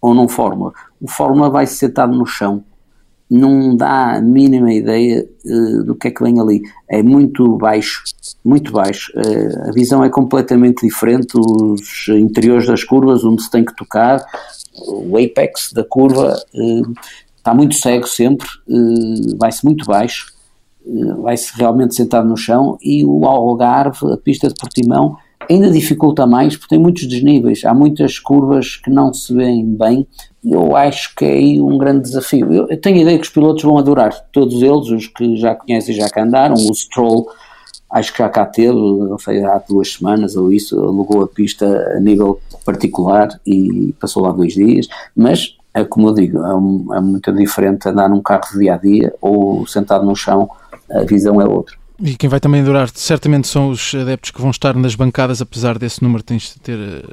ou 0.01 0.13
num 0.13 0.27
Fórmula. 0.27 0.71
O 1.01 1.07
Fórmula 1.07 1.49
vai 1.49 1.65
sentado 1.65 2.13
no 2.13 2.25
chão, 2.25 2.63
não 3.29 3.75
dá 3.75 4.17
a 4.17 4.21
mínima 4.21 4.71
ideia 4.71 5.27
eh, 5.45 5.83
do 5.83 5.95
que 5.95 6.09
é 6.09 6.11
que 6.11 6.21
vem 6.21 6.39
ali. 6.39 6.61
É 6.87 7.01
muito 7.01 7.57
baixo, 7.57 8.03
muito 8.45 8.71
baixo. 8.71 9.11
Eh, 9.15 9.69
a 9.69 9.71
visão 9.71 10.03
é 10.03 10.09
completamente 10.09 10.85
diferente. 10.85 11.35
Os 11.35 12.07
interiores 12.09 12.67
das 12.67 12.83
curvas, 12.83 13.23
onde 13.23 13.41
se 13.41 13.49
tem 13.49 13.65
que 13.65 13.75
tocar, 13.75 14.23
o 14.87 15.17
apex 15.17 15.73
da 15.73 15.83
curva 15.83 16.35
eh, 16.53 16.81
está 17.37 17.53
muito 17.53 17.75
cego 17.75 18.07
sempre, 18.07 18.47
vai-se 19.37 19.65
muito 19.65 19.85
baixo 19.85 20.33
vai-se 21.21 21.57
realmente 21.57 21.95
sentar 21.95 22.23
no 22.25 22.35
chão 22.35 22.77
e 22.81 23.05
o 23.05 23.25
Algarve, 23.25 24.11
a 24.11 24.17
pista 24.17 24.47
de 24.47 24.55
Portimão, 24.55 25.17
ainda 25.49 25.69
dificulta 25.69 26.25
mais 26.25 26.55
porque 26.55 26.75
tem 26.75 26.83
muitos 26.83 27.07
desníveis, 27.07 27.63
há 27.65 27.73
muitas 27.73 28.19
curvas 28.19 28.75
que 28.75 28.89
não 28.89 29.13
se 29.13 29.33
veem 29.33 29.65
bem. 29.65 30.07
Eu 30.43 30.75
acho 30.75 31.15
que 31.15 31.23
é 31.25 31.31
aí 31.31 31.61
um 31.61 31.77
grande 31.77 32.01
desafio. 32.01 32.51
Eu, 32.51 32.67
eu 32.69 32.79
tenho 32.79 32.97
a 32.97 33.01
ideia 33.01 33.17
que 33.17 33.25
os 33.25 33.29
pilotos 33.29 33.63
vão 33.63 33.77
adorar, 33.77 34.13
todos 34.31 34.61
eles, 34.61 34.89
os 34.89 35.07
que 35.07 35.37
já 35.37 35.55
conhecem 35.55 35.95
e 35.95 35.97
já 35.97 36.09
cá 36.09 36.23
andaram. 36.23 36.55
O 36.55 36.73
Stroll, 36.73 37.27
acho 37.89 38.11
que 38.11 38.19
já 38.19 38.29
cá 38.29 38.45
teve, 38.45 38.73
não 38.73 39.17
sei, 39.17 39.43
há 39.43 39.57
duas 39.59 39.93
semanas 39.93 40.35
ou 40.35 40.51
isso, 40.51 40.79
alugou 40.79 41.23
a 41.23 41.27
pista 41.27 41.65
a 41.95 41.99
nível 41.99 42.39
particular 42.65 43.29
e 43.45 43.93
passou 43.99 44.23
lá 44.23 44.31
dois 44.31 44.53
dias. 44.53 44.87
Mas, 45.15 45.55
é 45.73 45.83
como 45.83 46.09
eu 46.09 46.13
digo, 46.13 46.39
é, 46.39 46.97
é 46.97 47.01
muito 47.01 47.31
diferente 47.31 47.87
andar 47.87 48.09
num 48.09 48.21
carro 48.21 48.51
de 48.51 48.59
dia 48.59 48.73
a 48.75 48.77
dia 48.77 49.13
ou 49.21 49.65
sentado 49.65 50.05
no 50.05 50.15
chão, 50.15 50.49
a 50.91 51.03
visão 51.03 51.39
é 51.39 51.45
outra. 51.45 51.82
E 51.99 52.15
quem 52.15 52.29
vai 52.29 52.39
também 52.39 52.61
adorar 52.61 52.89
certamente 52.93 53.47
são 53.47 53.69
os 53.69 53.93
adeptos 53.93 54.31
que 54.31 54.41
vão 54.41 54.49
estar 54.49 54.75
nas 54.75 54.95
bancadas, 54.95 55.41
apesar 55.41 55.77
desse 55.77 56.01
número 56.01 56.23
ter, 56.23 56.39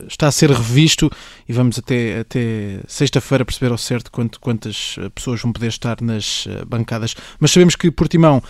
está 0.09 0.27
a 0.27 0.33
ser 0.33 0.51
revisto 0.51 1.11
e 1.49 1.53
vamos 1.53 1.79
até, 1.79 2.21
até 2.21 2.81
sexta-feira 2.89 3.45
perceber 3.45 3.71
ao 3.73 3.79
certo 3.79 4.11
quanto, 4.11 4.41
quantas 4.41 4.97
pessoas 5.15 5.41
vão 5.43 5.53
poder 5.53 5.69
estar 5.69 6.01
nas 6.01 6.47
eh, 6.49 6.65
bancadas. 6.65 7.15
Mas 7.39 7.51
sabemos 7.51 7.77
que 7.77 7.91
Portimão 7.91 8.43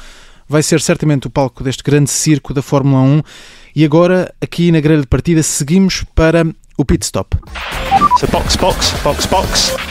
vai 0.48 0.62
ser 0.62 0.80
certamente 0.80 1.26
o 1.26 1.30
palco 1.30 1.64
deste 1.64 1.82
grande 1.82 2.10
circo 2.10 2.54
da 2.54 2.62
Fórmula 2.62 3.02
1 3.02 3.22
e 3.74 3.84
agora 3.84 4.32
aqui 4.40 4.70
na 4.72 4.80
grelha 4.80 5.00
de 5.00 5.06
partida 5.06 5.42
seguimos 5.42 6.04
para 6.14 6.44
o 6.76 6.84
pit 6.84 7.04
stop. 7.04 7.36
So 8.18 8.26
box, 8.28 8.56
box, 8.56 8.92
box, 9.02 9.26
box. 9.26 9.89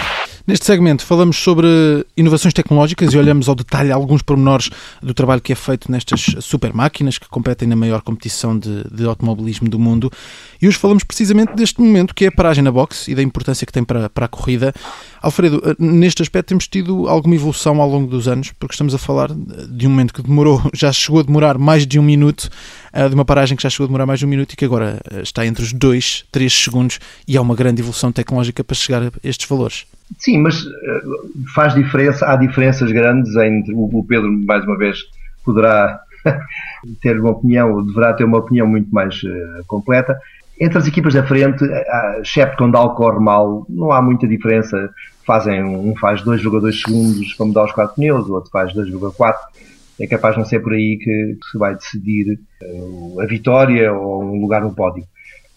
Neste 0.49 0.65
segmento 0.65 1.05
falamos 1.05 1.37
sobre 1.37 1.67
inovações 2.17 2.55
tecnológicas 2.55 3.13
e 3.13 3.17
olhamos 3.19 3.47
ao 3.47 3.53
detalhe 3.53 3.91
alguns 3.91 4.23
pormenores 4.23 4.71
do 4.99 5.13
trabalho 5.13 5.39
que 5.39 5.53
é 5.53 5.55
feito 5.55 5.91
nestas 5.91 6.25
super 6.39 6.73
máquinas 6.73 7.19
que 7.19 7.29
competem 7.29 7.67
na 7.67 7.75
maior 7.75 8.01
competição 8.01 8.57
de, 8.57 8.83
de 8.91 9.05
automobilismo 9.05 9.69
do 9.69 9.77
mundo. 9.77 10.11
E 10.59 10.67
hoje 10.67 10.75
falamos 10.75 11.03
precisamente 11.03 11.53
deste 11.53 11.79
momento 11.79 12.15
que 12.15 12.25
é 12.25 12.29
a 12.29 12.31
paragem 12.31 12.63
na 12.63 12.71
box 12.71 13.07
e 13.07 13.13
da 13.13 13.21
importância 13.21 13.63
que 13.63 13.71
tem 13.71 13.83
para, 13.83 14.09
para 14.09 14.25
a 14.25 14.27
corrida. 14.27 14.73
Alfredo, 15.21 15.61
neste 15.77 16.23
aspecto 16.23 16.47
temos 16.47 16.67
tido 16.67 17.07
alguma 17.07 17.35
evolução 17.35 17.79
ao 17.79 17.87
longo 17.87 18.07
dos 18.09 18.27
anos, 18.27 18.51
porque 18.57 18.73
estamos 18.73 18.95
a 18.95 18.97
falar 18.97 19.29
de 19.31 19.85
um 19.85 19.91
momento 19.91 20.11
que 20.11 20.23
demorou, 20.23 20.63
já 20.73 20.91
chegou 20.91 21.19
a 21.19 21.23
demorar 21.23 21.59
mais 21.59 21.85
de 21.85 21.99
um 21.99 22.03
minuto, 22.03 22.49
eh, 22.91 23.07
de 23.07 23.13
uma 23.13 23.23
paragem 23.23 23.55
que 23.55 23.61
já 23.61 23.69
chegou 23.69 23.85
a 23.85 23.87
demorar 23.87 24.07
mais 24.07 24.17
de 24.17 24.25
um 24.25 24.29
minuto 24.29 24.51
e 24.53 24.55
que 24.55 24.65
agora 24.65 24.99
eh, 25.11 25.21
está 25.21 25.45
entre 25.45 25.63
os 25.63 25.73
2, 25.73 26.25
3 26.31 26.51
segundos 26.51 26.99
e 27.27 27.37
há 27.37 27.41
uma 27.43 27.53
grande 27.53 27.83
evolução 27.83 28.11
tecnológica 28.11 28.63
para 28.63 28.75
chegar 28.75 29.03
a 29.03 29.11
estes 29.23 29.47
valores. 29.47 29.85
Sim, 30.17 30.39
mas 30.39 30.65
eh, 30.65 31.01
faz 31.53 31.75
diferença, 31.75 32.25
há 32.25 32.35
diferenças 32.35 32.91
grandes 32.91 33.35
entre 33.35 33.73
o 33.73 34.05
Pedro, 34.07 34.31
mais 34.45 34.65
uma 34.65 34.77
vez, 34.77 34.99
poderá 35.45 35.99
ter 37.01 37.19
uma 37.19 37.31
opinião, 37.31 37.85
deverá 37.85 38.13
ter 38.13 38.23
uma 38.23 38.39
opinião 38.39 38.67
muito 38.67 38.89
mais 38.93 39.21
uh, 39.23 39.63
completa. 39.67 40.19
Entre 40.59 40.77
as 40.77 40.87
equipas 40.87 41.13
da 41.13 41.23
frente, 41.23 41.63
exceto 42.21 42.57
quando 42.57 42.75
algo 42.75 42.95
corre 42.95 43.19
mal, 43.19 43.65
não 43.69 43.91
há 43.91 44.01
muita 44.01 44.27
diferença. 44.27 44.89
Fazem, 45.25 45.63
um 45.63 45.95
faz 45.95 46.21
2,2 46.21 46.81
segundos 46.81 47.33
para 47.33 47.45
mudar 47.45 47.65
os 47.65 47.71
quatro 47.71 47.95
pneus, 47.95 48.27
o 48.27 48.33
outro 48.33 48.51
faz 48.51 48.73
2,4. 48.73 49.35
É 50.01 50.07
capaz 50.07 50.35
de 50.35 50.39
não 50.41 50.45
ser 50.45 50.59
por 50.59 50.73
aí 50.73 50.97
que, 50.97 51.37
se 51.49 51.57
vai 51.57 51.75
decidir 51.75 52.39
a 53.21 53.25
vitória 53.25 53.93
ou 53.93 54.23
um 54.23 54.41
lugar 54.41 54.61
no 54.61 54.73
pódio. 54.73 55.05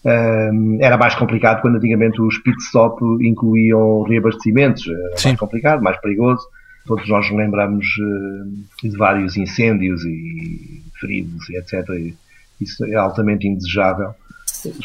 Um, 0.05 0.79
era 0.81 0.97
mais 0.97 1.15
complicado 1.15 1.61
quando 1.61 1.77
antigamente 1.77 2.21
os 2.21 2.37
pit 2.39 2.57
stop 2.63 3.01
incluíam 3.25 4.03
reabastecimentos. 4.03 4.85
Era 4.87 5.17
Sim. 5.17 5.29
mais 5.29 5.39
complicado, 5.39 5.81
mais 5.81 5.99
perigoso. 6.01 6.45
Todos 6.85 7.07
nós 7.07 7.29
nos 7.29 7.37
lembramos 7.37 7.85
uh, 7.85 8.89
de 8.89 8.97
vários 8.97 9.37
incêndios 9.37 10.03
e 10.03 10.81
feridos 10.99 11.49
e 11.49 11.57
etc. 11.57 11.87
E 11.91 12.13
isso 12.59 12.85
é 12.85 12.95
altamente 12.95 13.47
indesejável, 13.47 14.09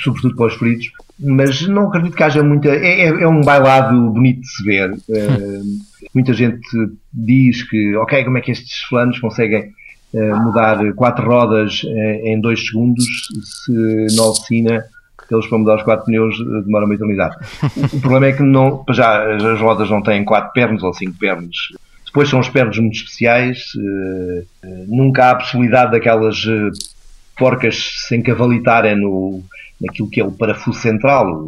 sobretudo 0.00 0.37
para 0.37 0.46
os 0.46 0.54
feridos. 0.54 0.88
Mas 1.18 1.66
não 1.66 1.88
acredito 1.88 2.16
que 2.16 2.22
haja 2.22 2.44
muita. 2.44 2.68
É, 2.68 3.00
é, 3.00 3.06
é 3.06 3.28
um 3.28 3.40
bailado 3.40 4.10
bonito 4.10 4.40
de 4.40 4.48
se 4.48 4.62
ver. 4.62 4.92
Uh, 4.92 5.78
muita 6.14 6.32
gente 6.32 6.60
diz 7.12 7.68
que, 7.68 7.96
ok, 7.96 8.25
como 8.25 8.38
é 8.38 8.40
que 8.40 8.52
estes 8.52 8.82
flanos 8.88 9.18
conseguem 9.18 9.72
uh, 10.12 10.37
mudar 10.44 10.78
quatro 10.94 11.26
rodas 11.26 11.82
em 12.22 12.40
dois 12.40 12.64
segundos 12.64 13.04
se 13.66 14.16
na 14.16 14.22
oficina 14.22 14.84
eles 15.35 15.47
para 15.47 15.58
mudar 15.58 15.76
os 15.76 15.82
quatro 15.82 16.06
pneus 16.06 16.35
eh, 16.40 16.62
demora 16.64 16.85
uma 16.85 16.94
eternidade. 16.94 17.37
o 17.92 18.00
problema 18.00 18.26
é 18.26 18.32
que 18.32 18.42
não, 18.42 18.85
já 18.90 19.35
as 19.35 19.61
rodas 19.61 19.90
não 19.90 20.02
têm 20.02 20.25
quatro 20.25 20.52
pernas 20.52 20.82
ou 20.82 20.92
cinco 20.94 21.18
pernas. 21.18 21.54
Depois 22.04 22.28
são 22.28 22.40
os 22.40 22.49
pernos 22.49 22.78
muito 22.78 22.97
especiais. 22.97 23.75
Uh, 23.75 24.66
uh, 24.66 24.85
nunca 24.88 25.26
há 25.26 25.30
a 25.32 25.37
possibilidade 25.37 25.92
daquelas 25.92 26.42
porcas 27.37 28.06
se 28.06 28.16
encavalitarem 28.16 28.97
no, 28.97 29.42
naquilo 29.80 30.08
que 30.08 30.20
é 30.20 30.25
o 30.25 30.32
parafuso 30.32 30.80
central. 30.80 31.47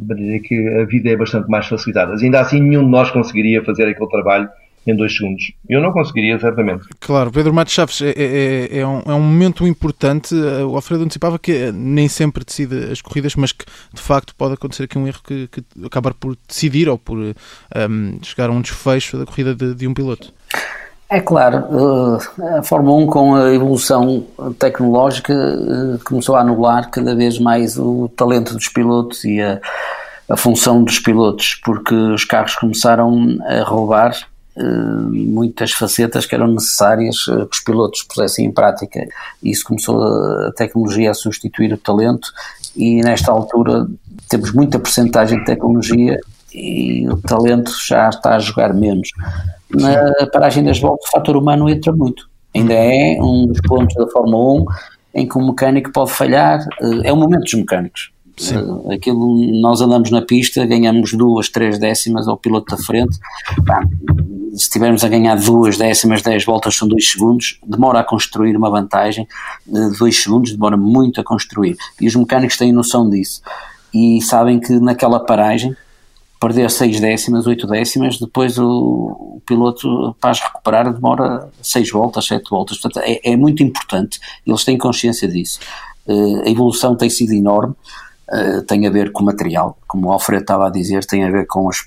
De 0.00 0.06
maneira 0.06 0.42
que 0.42 0.68
a 0.80 0.84
vida 0.84 1.10
é 1.10 1.16
bastante 1.16 1.48
mais 1.48 1.66
facilitada. 1.66 2.12
Mas 2.12 2.22
ainda 2.22 2.40
assim, 2.40 2.60
nenhum 2.60 2.84
de 2.84 2.90
nós 2.90 3.10
conseguiria 3.10 3.64
fazer 3.64 3.88
aquele 3.88 4.10
trabalho 4.10 4.48
em 4.86 4.96
dois 4.96 5.16
segundos. 5.16 5.52
Eu 5.68 5.80
não 5.80 5.92
conseguiria, 5.92 6.38
certamente. 6.38 6.86
Claro, 7.00 7.30
Pedro 7.30 7.52
Matos 7.52 7.72
Chaves, 7.72 8.00
é, 8.02 8.10
é, 8.10 8.14
é, 8.16 8.78
é, 8.78 8.86
um, 8.86 9.02
é 9.06 9.14
um 9.14 9.20
momento 9.20 9.66
importante. 9.66 10.34
O 10.34 10.74
Alfredo 10.74 11.04
antecipava 11.04 11.38
que 11.38 11.70
nem 11.72 12.08
sempre 12.08 12.44
decide 12.44 12.90
as 12.90 13.00
corridas, 13.00 13.36
mas 13.36 13.52
que 13.52 13.64
de 13.92 14.00
facto 14.00 14.34
pode 14.34 14.54
acontecer 14.54 14.84
aqui 14.84 14.98
um 14.98 15.06
erro 15.06 15.20
que, 15.24 15.48
que 15.48 15.62
acabar 15.84 16.14
por 16.14 16.36
decidir 16.48 16.88
ou 16.88 16.98
por 16.98 17.18
um, 17.18 18.18
chegar 18.22 18.48
a 18.48 18.52
um 18.52 18.60
desfecho 18.60 19.18
da 19.18 19.26
corrida 19.26 19.54
de, 19.54 19.74
de 19.74 19.86
um 19.86 19.94
piloto. 19.94 20.32
É 21.12 21.20
claro, 21.20 21.66
eh, 22.40 22.58
a 22.58 22.62
Fórmula 22.62 23.04
1 23.04 23.06
com 23.06 23.34
a 23.34 23.52
evolução 23.52 24.24
tecnológica 24.58 25.34
eh, 25.34 25.98
começou 26.02 26.34
a 26.34 26.40
anular 26.40 26.90
cada 26.90 27.14
vez 27.14 27.38
mais 27.38 27.78
o 27.78 28.08
talento 28.16 28.54
dos 28.54 28.68
pilotos 28.68 29.22
e 29.22 29.38
a, 29.38 29.60
a 30.26 30.38
função 30.38 30.82
dos 30.82 30.98
pilotos, 30.98 31.60
porque 31.62 31.94
os 31.94 32.24
carros 32.24 32.54
começaram 32.54 33.36
a 33.44 33.62
roubar 33.62 34.12
eh, 34.12 34.31
muitas 35.10 35.72
facetas 35.72 36.26
que 36.26 36.34
eram 36.34 36.48
necessárias 36.48 37.26
eh, 37.28 37.46
que 37.46 37.56
os 37.56 37.60
pilotos 37.60 38.02
pusessem 38.02 38.46
em 38.46 38.52
prática. 38.52 39.06
Isso 39.42 39.64
começou 39.64 40.02
a 40.02 40.52
tecnologia 40.52 41.10
a 41.10 41.14
substituir 41.14 41.72
o 41.72 41.78
talento 41.78 42.28
e 42.76 43.02
nesta 43.02 43.32
altura 43.32 43.86
temos 44.28 44.52
muita 44.52 44.78
percentagem 44.78 45.38
de 45.38 45.44
tecnologia 45.44 46.18
e 46.54 47.08
o 47.08 47.16
talento 47.22 47.72
já 47.86 48.10
está 48.10 48.36
a 48.36 48.38
jogar 48.38 48.74
menos. 48.74 49.08
Na 49.70 50.26
paragem 50.32 50.62
das 50.62 50.78
voltas 50.78 51.08
o 51.08 51.12
fator 51.12 51.36
humano 51.36 51.68
entra 51.68 51.92
muito. 51.92 52.28
Ainda 52.54 52.74
é 52.74 53.16
um 53.20 53.46
dos 53.46 53.60
pontos 53.62 53.94
da 53.96 54.06
Fórmula 54.08 54.60
1 54.60 54.66
em 55.14 55.28
que 55.28 55.38
o 55.38 55.46
mecânico 55.46 55.90
pode 55.92 56.12
falhar. 56.12 56.60
Eh, 56.80 57.08
é 57.08 57.12
o 57.12 57.16
momento 57.16 57.44
dos 57.44 57.54
mecânicos. 57.54 58.10
Sim. 58.36 58.56
Aquilo, 58.92 59.36
nós 59.60 59.80
andamos 59.80 60.10
na 60.10 60.22
pista, 60.22 60.64
ganhamos 60.64 61.12
duas, 61.12 61.48
três 61.48 61.78
décimas 61.78 62.26
ao 62.26 62.36
piloto 62.36 62.74
da 62.74 62.82
frente. 62.82 63.16
Se 64.54 64.64
estivermos 64.64 65.04
a 65.04 65.08
ganhar 65.08 65.36
duas 65.36 65.76
décimas, 65.76 66.22
dez 66.22 66.44
voltas 66.44 66.76
são 66.76 66.88
dois 66.88 67.10
segundos, 67.10 67.58
demora 67.66 68.00
a 68.00 68.04
construir 68.04 68.56
uma 68.56 68.70
vantagem, 68.70 69.26
dois 69.98 70.22
segundos 70.22 70.52
demora 70.52 70.76
muito 70.76 71.20
a 71.20 71.24
construir. 71.24 71.76
E 72.00 72.06
os 72.06 72.14
mecânicos 72.14 72.56
têm 72.56 72.72
noção 72.72 73.08
disso. 73.08 73.42
E 73.92 74.20
sabem 74.22 74.58
que 74.58 74.72
naquela 74.78 75.20
paragem, 75.20 75.76
perder 76.40 76.70
seis 76.70 76.98
décimas, 76.98 77.46
oito 77.46 77.66
décimas, 77.66 78.18
depois 78.18 78.58
o, 78.58 78.66
o 78.66 79.42
piloto 79.46 80.16
para 80.20 80.30
as 80.30 80.40
recuperar 80.40 80.92
demora 80.92 81.48
seis 81.62 81.90
voltas, 81.90 82.26
sete 82.26 82.50
voltas. 82.50 82.78
Portanto, 82.78 83.04
é, 83.06 83.32
é 83.32 83.36
muito 83.36 83.62
importante, 83.62 84.18
eles 84.46 84.64
têm 84.64 84.76
consciência 84.76 85.28
disso. 85.28 85.60
Uh, 86.04 86.42
a 86.44 86.50
evolução 86.50 86.96
tem 86.96 87.08
sido 87.08 87.32
enorme 87.32 87.74
uh, 88.32 88.62
tem 88.62 88.86
a 88.86 88.90
ver 88.90 89.12
com 89.12 89.22
material, 89.22 89.76
como 89.86 90.08
o 90.08 90.12
Alfredo 90.12 90.42
estava 90.42 90.66
a 90.66 90.70
dizer, 90.70 91.04
tem 91.04 91.24
a 91.24 91.30
ver 91.30 91.46
com 91.46 91.68
as, 91.68 91.84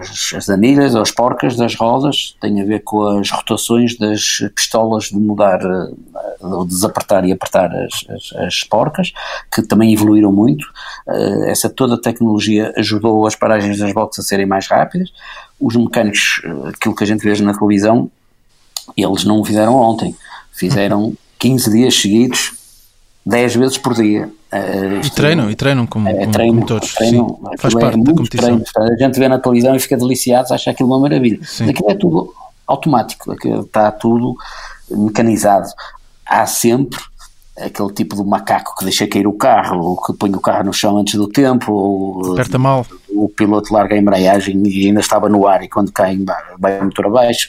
as, 0.00 0.34
as 0.34 0.48
anilhas 0.48 0.94
as 0.94 1.10
porcas 1.10 1.56
das 1.56 1.74
rodas, 1.74 2.36
tem 2.40 2.60
a 2.60 2.64
ver 2.64 2.80
com 2.80 3.02
as 3.18 3.30
rotações 3.30 3.96
das 3.98 4.38
pistolas 4.54 5.04
de 5.04 5.16
mudar, 5.16 5.60
uh, 5.64 6.64
desapertar 6.66 7.24
e 7.24 7.32
apertar 7.32 7.70
as, 7.74 8.04
as, 8.08 8.40
as, 8.40 8.64
porcas, 8.64 9.12
que 9.52 9.62
também 9.62 9.92
evoluíram 9.92 10.32
muito. 10.32 10.64
Uh, 11.06 11.44
essa 11.44 11.68
toda 11.68 11.94
a 11.94 12.00
tecnologia 12.00 12.72
ajudou 12.76 13.26
as 13.26 13.34
paragens 13.34 13.78
das 13.78 13.92
boxes 13.92 14.24
a 14.24 14.28
serem 14.28 14.46
mais 14.46 14.68
rápidas. 14.68 15.12
Os 15.60 15.76
mecânicos, 15.76 16.40
aquilo 16.72 16.94
que 16.94 17.04
a 17.04 17.06
gente 17.06 17.22
vê 17.22 17.38
na 17.42 17.52
televisão, 17.52 18.10
eles 18.96 19.24
não 19.24 19.40
o 19.40 19.44
fizeram 19.44 19.74
ontem, 19.74 20.14
fizeram 20.52 21.14
15 21.38 21.70
dias 21.70 21.94
seguidos, 21.94 22.52
10 23.24 23.56
vezes 23.56 23.78
por 23.78 23.94
dia. 23.94 24.30
Uh, 24.52 25.04
e 25.04 25.10
treinam, 25.10 25.50
e 25.50 25.54
treinam 25.54 25.86
como, 25.86 26.08
é, 26.08 26.14
como, 26.14 26.32
treino, 26.32 26.54
como 26.54 26.66
todos. 26.66 26.94
Treino, 26.94 27.28
Sim, 27.28 27.56
faz 27.58 27.74
é 27.74 27.78
parte 27.78 28.00
é 28.00 28.02
da 28.02 28.12
competição. 28.12 28.60
Treino, 28.60 28.92
a 28.92 28.96
gente 28.96 29.18
vê 29.18 29.28
na 29.28 29.38
televisão 29.38 29.76
e 29.76 29.80
fica 29.80 29.96
deliciado, 29.96 30.52
acha 30.52 30.70
aquilo 30.70 30.88
uma 30.88 30.98
maravilha. 30.98 31.38
Sim. 31.44 31.68
Aquilo 31.70 31.90
é 31.90 31.94
tudo 31.94 32.34
automático, 32.66 33.32
aquilo 33.32 33.60
está 33.60 33.90
tudo 33.90 34.36
mecanizado. 34.90 35.68
Há 36.26 36.46
sempre 36.46 36.98
aquele 37.58 37.92
tipo 37.92 38.16
de 38.16 38.24
macaco 38.24 38.74
que 38.76 38.84
deixa 38.84 39.06
cair 39.06 39.26
o 39.26 39.32
carro, 39.32 39.80
ou 39.80 40.00
que 40.00 40.12
põe 40.12 40.30
o 40.30 40.40
carro 40.40 40.64
no 40.64 40.72
chão 40.72 40.96
antes 40.96 41.14
do 41.14 41.28
tempo, 41.28 41.72
ou 41.72 42.32
aperta 42.32 42.58
mal. 42.58 42.86
O 43.12 43.28
piloto 43.28 43.74
larga 43.74 43.94
a 43.94 43.98
embreagem 43.98 44.62
e 44.66 44.86
ainda 44.86 45.00
estava 45.00 45.28
no 45.28 45.46
ar 45.46 45.62
e 45.62 45.68
quando 45.68 45.92
cai 45.92 46.16
vai 46.58 46.80
o 46.80 46.84
motor 46.84 47.06
abaixo. 47.06 47.48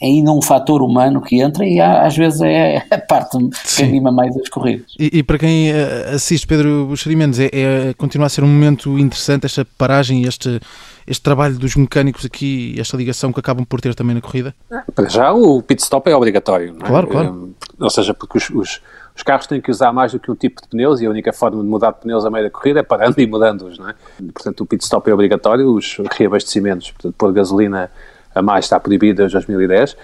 É 0.00 0.06
ainda 0.06 0.30
um 0.30 0.40
fator 0.40 0.80
humano 0.80 1.20
que 1.20 1.40
entra 1.40 1.66
e 1.66 1.80
há, 1.80 2.06
às 2.06 2.16
vezes 2.16 2.40
é 2.40 2.84
a 2.90 2.98
parte 2.98 3.36
que 3.76 3.82
anima 3.82 4.10
mais 4.10 4.34
as 4.36 4.48
corridas. 4.48 4.86
E, 4.98 5.18
e, 5.18 5.22
para 5.22 5.38
quem 5.38 5.70
eh, 5.70 6.12
assiste 6.14 6.46
Pedro 6.46 6.86
Buxeri 6.86 7.16
Mendes, 7.16 7.40
é, 7.40 7.50
é, 7.52 7.94
continua 7.94 8.26
a 8.26 8.30
ser 8.30 8.42
um 8.42 8.48
momento 8.48 8.98
interessante 8.98 9.44
esta 9.44 9.66
paragem 9.76 10.22
e 10.22 10.26
este, 10.26 10.60
este 11.06 11.22
trabalho 11.22 11.58
dos 11.58 11.76
mecânicos 11.76 12.24
aqui, 12.24 12.74
esta 12.78 12.96
ligação 12.96 13.32
que 13.32 13.40
acabam 13.40 13.66
por 13.66 13.80
ter 13.80 13.94
também 13.94 14.14
na 14.14 14.20
corrida? 14.20 14.54
Para 14.94 15.08
já 15.08 15.32
o 15.32 15.60
pit 15.62 15.82
stop 15.82 16.08
é 16.08 16.16
obrigatório, 16.16 16.74
não 16.74 16.86
é? 16.86 16.88
Claro, 16.88 17.06
claro. 17.08 17.54
Ou 17.78 17.90
seja, 17.90 18.14
porque 18.14 18.38
os, 18.38 18.50
os 18.50 18.80
os 19.14 19.22
carros 19.22 19.46
têm 19.46 19.60
que 19.60 19.70
usar 19.70 19.92
mais 19.92 20.12
do 20.12 20.18
que 20.18 20.30
um 20.30 20.34
tipo 20.34 20.62
de 20.62 20.68
pneus 20.68 21.00
e 21.00 21.06
a 21.06 21.10
única 21.10 21.32
forma 21.32 21.62
de 21.62 21.68
mudar 21.68 21.92
de 21.92 22.00
pneus 22.00 22.24
a 22.24 22.30
meio 22.30 22.44
da 22.44 22.50
corrida 22.50 22.80
é 22.80 22.82
parando 22.82 23.20
e 23.20 23.26
mudando-os, 23.26 23.78
não 23.78 23.90
é? 23.90 23.94
Portanto, 24.32 24.62
o 24.62 24.66
pit 24.66 24.82
stop 24.82 25.08
é 25.10 25.14
obrigatório, 25.14 25.70
os 25.70 25.98
reabastecimentos, 26.12 26.90
portanto, 26.92 27.14
pôr 27.16 27.32
gasolina 27.32 27.90
a 28.34 28.40
mais 28.40 28.64
está 28.64 28.80
proibido 28.80 29.18
desde 29.18 29.34
2010 29.34 29.96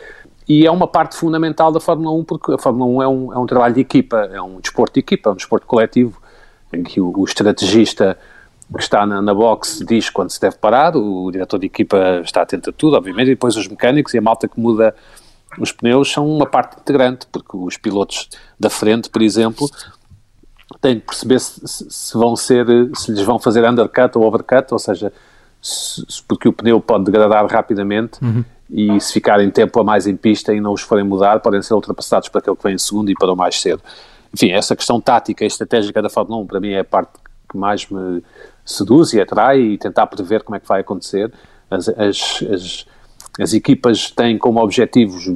e 0.49 0.67
é 0.67 0.71
uma 0.71 0.87
parte 0.87 1.17
fundamental 1.17 1.71
da 1.71 1.81
Fórmula 1.81 2.11
1 2.19 2.25
porque 2.25 2.53
a 2.53 2.59
Fórmula 2.59 2.91
1 2.91 3.03
é 3.03 3.09
um, 3.09 3.33
é 3.35 3.38
um 3.38 3.47
trabalho 3.47 3.75
de 3.75 3.81
equipa, 3.81 4.29
é 4.33 4.41
um 4.41 4.61
desporto 4.61 4.95
de 4.95 5.00
equipa, 5.00 5.31
é 5.31 5.33
um 5.33 5.37
desporto 5.37 5.67
coletivo 5.67 6.21
em 6.73 6.83
que 6.83 7.00
o, 7.00 7.12
o 7.17 7.25
estrategista 7.25 8.19
que 8.75 8.83
está 8.83 9.07
na, 9.07 9.23
na 9.23 9.33
box 9.33 9.83
diz 9.87 10.11
quando 10.11 10.31
se 10.31 10.41
deve 10.41 10.57
parar, 10.57 10.95
o 10.97 11.31
diretor 11.31 11.59
de 11.59 11.67
equipa 11.67 12.21
está 12.23 12.43
atento 12.43 12.71
a 12.71 12.73
tudo, 12.73 12.97
obviamente, 12.97 13.29
e 13.29 13.31
depois 13.31 13.57
os 13.57 13.67
mecânicos 13.67 14.12
e 14.12 14.19
a 14.19 14.23
malta 14.23 14.47
que 14.47 14.61
muda 14.61 14.95
os 15.59 15.73
pneus 15.73 16.12
são 16.12 16.28
uma 16.28 16.47
parte 16.47 16.78
integrante, 16.78 17.26
porque 17.31 17.57
os 17.57 17.76
pilotos 17.76 18.28
da 18.59 18.69
frente, 18.69 19.09
por 19.09 19.23
exemplo, 19.23 19.69
têm 20.81 21.00
que 21.00 21.07
perceber 21.07 21.40
se, 21.40 21.90
se 21.90 22.17
vão 22.17 22.37
ser, 22.37 22.67
se 22.95 23.12
lhes 23.12 23.23
vão 23.23 23.38
fazer 23.38 23.69
undercut 23.69 24.17
ou 24.19 24.25
overcut, 24.25 24.73
ou 24.73 24.78
seja, 24.78 25.12
se, 25.61 26.05
porque 26.26 26.49
o 26.49 26.52
pneu 26.52 26.81
pode 26.81 27.05
degradar 27.05 27.47
rapidamente 27.47 28.23
uhum. 28.23 28.45
e 28.69 29.00
se 29.00 29.12
ficarem 29.12 29.50
tempo 29.50 29.81
a 29.81 29.85
mais 29.85 30.07
em 30.07 30.17
pista 30.17 30.52
e 30.52 30.61
não 30.61 30.73
os 30.73 30.83
forem 30.83 31.05
mudar, 31.05 31.40
podem 31.40 31.62
ser 31.62 31.75
ultrapassados 31.75 32.28
para 32.28 32.40
aquele 32.40 32.57
que 32.57 32.62
vem 32.62 32.75
em 32.75 32.78
segundo 32.78 33.11
e 33.11 33.14
para 33.14 33.33
o 33.33 33.37
mais 33.37 33.61
cedo. 33.61 33.83
Enfim, 34.33 34.50
essa 34.50 34.76
questão 34.76 35.00
tática 35.00 35.45
e 35.45 35.47
estratégica 35.47 36.02
da 36.02 36.11
Fórmula 36.11 36.43
1 36.43 36.47
para 36.47 36.61
mim 36.61 36.71
é 36.71 36.81
a 36.81 36.85
parte 36.85 37.12
que 37.50 37.57
mais 37.57 37.88
me 37.88 38.23
seduz 38.64 39.14
e 39.14 39.21
atrai 39.21 39.59
e 39.59 39.78
tentar 39.78 40.07
prever 40.07 40.43
como 40.43 40.57
é 40.57 40.61
que 40.61 40.69
vai 40.69 40.83
acontecer. 40.83 41.33
As, 41.71 41.88
as, 41.88 42.45
as 42.52 42.87
as 43.38 43.52
equipas 43.52 44.11
têm 44.11 44.37
como 44.37 44.61
objetivos 44.61 45.28
eh, 45.28 45.32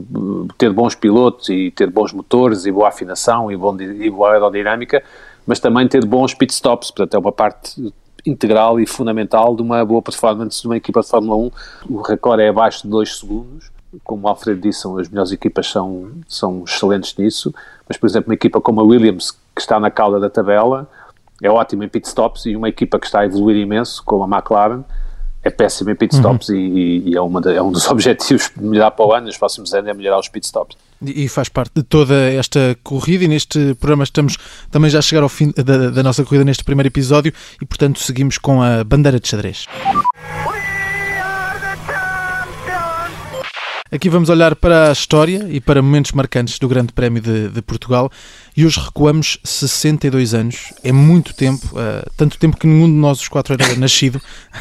ter 0.58 0.72
bons 0.72 0.94
pilotos 0.94 1.48
e 1.48 1.70
ter 1.70 1.90
bons 1.90 2.12
motores 2.12 2.66
e 2.66 2.72
boa 2.72 2.88
afinação 2.88 3.50
e, 3.50 3.56
bom, 3.56 3.76
e 3.80 4.10
boa 4.10 4.32
aerodinâmica, 4.32 5.02
mas 5.46 5.60
também 5.60 5.86
ter 5.86 6.04
bons 6.04 6.34
pitstops, 6.34 6.90
portanto 6.90 7.14
é 7.14 7.18
uma 7.18 7.32
parte 7.32 7.92
integral 8.24 8.78
e 8.80 8.86
fundamental 8.86 9.54
de 9.54 9.62
uma 9.62 9.84
boa 9.84 10.02
performance 10.02 10.60
de 10.60 10.66
uma 10.66 10.76
equipa 10.76 11.00
de 11.00 11.08
Fórmula 11.08 11.36
1. 11.36 11.50
O 11.90 12.00
recorde 12.02 12.42
é 12.42 12.48
abaixo 12.48 12.82
de 12.84 12.88
2 12.88 13.18
segundos, 13.18 13.70
como 14.04 14.26
o 14.26 14.28
Alfredo 14.28 14.60
disse, 14.60 14.86
as 15.00 15.08
melhores 15.08 15.32
equipas 15.32 15.68
são, 15.68 16.10
são 16.28 16.64
excelentes 16.64 17.16
nisso, 17.16 17.54
mas 17.88 17.96
por 17.96 18.06
exemplo 18.06 18.30
uma 18.30 18.34
equipa 18.34 18.60
como 18.60 18.80
a 18.80 18.84
Williams, 18.84 19.32
que 19.54 19.60
está 19.60 19.78
na 19.78 19.90
cauda 19.90 20.18
da 20.18 20.30
tabela, 20.30 20.88
é 21.42 21.50
ótima 21.50 21.84
em 21.84 21.88
pitstops 21.88 22.46
e 22.46 22.56
uma 22.56 22.68
equipa 22.68 22.98
que 22.98 23.06
está 23.06 23.20
a 23.20 23.26
evoluir 23.26 23.56
imenso, 23.56 24.02
como 24.04 24.22
a 24.22 24.36
McLaren, 24.36 24.84
é 25.44 25.50
péssimo 25.50 25.90
em 25.90 25.94
pitstops 25.94 26.48
uhum. 26.48 26.56
e, 26.56 27.10
e 27.10 27.16
é, 27.16 27.20
uma 27.20 27.40
de, 27.40 27.54
é, 27.54 27.62
um 27.62 27.72
dos 27.72 27.86
objetivos 27.90 28.50
de 28.56 28.62
melhorar 28.62 28.92
para 28.92 29.04
o 29.04 29.12
ano, 29.12 29.26
nos 29.26 29.36
próximos 29.36 29.72
anos, 29.74 29.88
é 29.88 29.94
melhorar 29.94 30.18
os 30.18 30.28
pitstops. 30.28 30.76
E, 31.04 31.28
faz 31.28 31.48
parte 31.48 31.72
de 31.74 31.82
toda 31.82 32.14
esta 32.14 32.76
corrida 32.84 33.24
e 33.24 33.28
neste 33.28 33.74
programa 33.74 34.04
estamos 34.04 34.36
também 34.70 34.88
já 34.88 35.00
a 35.00 35.02
chegar 35.02 35.22
ao 35.22 35.28
fim 35.28 35.52
da, 35.56 35.90
da 35.90 36.02
nossa 36.02 36.24
corrida 36.24 36.44
neste 36.44 36.62
primeiro 36.62 36.88
episódio 36.88 37.32
e 37.60 37.66
portanto 37.66 37.98
seguimos 37.98 38.38
com 38.38 38.62
a 38.62 38.84
bandeira 38.84 39.18
de 39.18 39.26
xadrez. 39.26 39.66
Aqui 43.94 44.08
vamos 44.08 44.30
olhar 44.30 44.56
para 44.56 44.88
a 44.88 44.92
história 44.92 45.46
e 45.50 45.60
para 45.60 45.82
momentos 45.82 46.12
marcantes 46.12 46.58
do 46.58 46.66
Grande 46.66 46.94
Prémio 46.94 47.20
de, 47.20 47.50
de 47.50 47.60
Portugal 47.60 48.10
e 48.56 48.64
hoje 48.64 48.80
recuamos 48.80 49.36
62 49.44 50.32
anos. 50.32 50.72
É 50.82 50.90
muito 50.90 51.34
tempo, 51.34 51.66
uh, 51.72 52.10
tanto 52.16 52.38
tempo 52.38 52.56
que 52.56 52.66
nenhum 52.66 52.86
de 52.86 52.94
nós, 52.94 53.20
os 53.20 53.28
quatro, 53.28 53.52
era 53.52 53.76
nascido. 53.76 54.18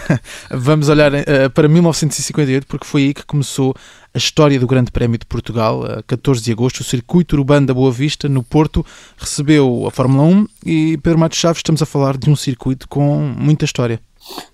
vamos 0.51 0.89
olhar 0.89 1.13
uh, 1.13 1.49
para 1.53 1.69
1958 1.69 2.67
porque 2.67 2.86
foi 2.86 3.03
aí 3.03 3.13
que 3.13 3.25
começou 3.25 3.73
a 4.13 4.17
história 4.17 4.60
do 4.60 4.67
Grande 4.67 4.91
Prémio 4.91 5.17
de 5.17 5.26
Portugal. 5.26 5.84
A 5.86 6.04
14 6.04 6.41
de 6.41 6.52
agosto, 6.52 6.82
o 6.82 6.84
circuito 6.84 7.36
urbano 7.36 7.67
da 7.67 7.74
Boa 7.74 7.91
Vista, 7.91 8.28
no 8.28 8.43
Porto, 8.43 8.86
recebeu 9.17 9.86
a 9.88 9.91
Fórmula 9.91 10.24
1 10.24 10.47
e 10.65 10.97
Pedro 10.97 11.19
Matos 11.19 11.38
Chaves, 11.38 11.60
estamos 11.60 11.82
a 11.82 11.86
falar 11.86 12.17
de 12.17 12.30
um 12.30 12.36
circuito 12.36 12.88
com 12.88 13.17
muita 13.38 13.65
história. 13.65 14.00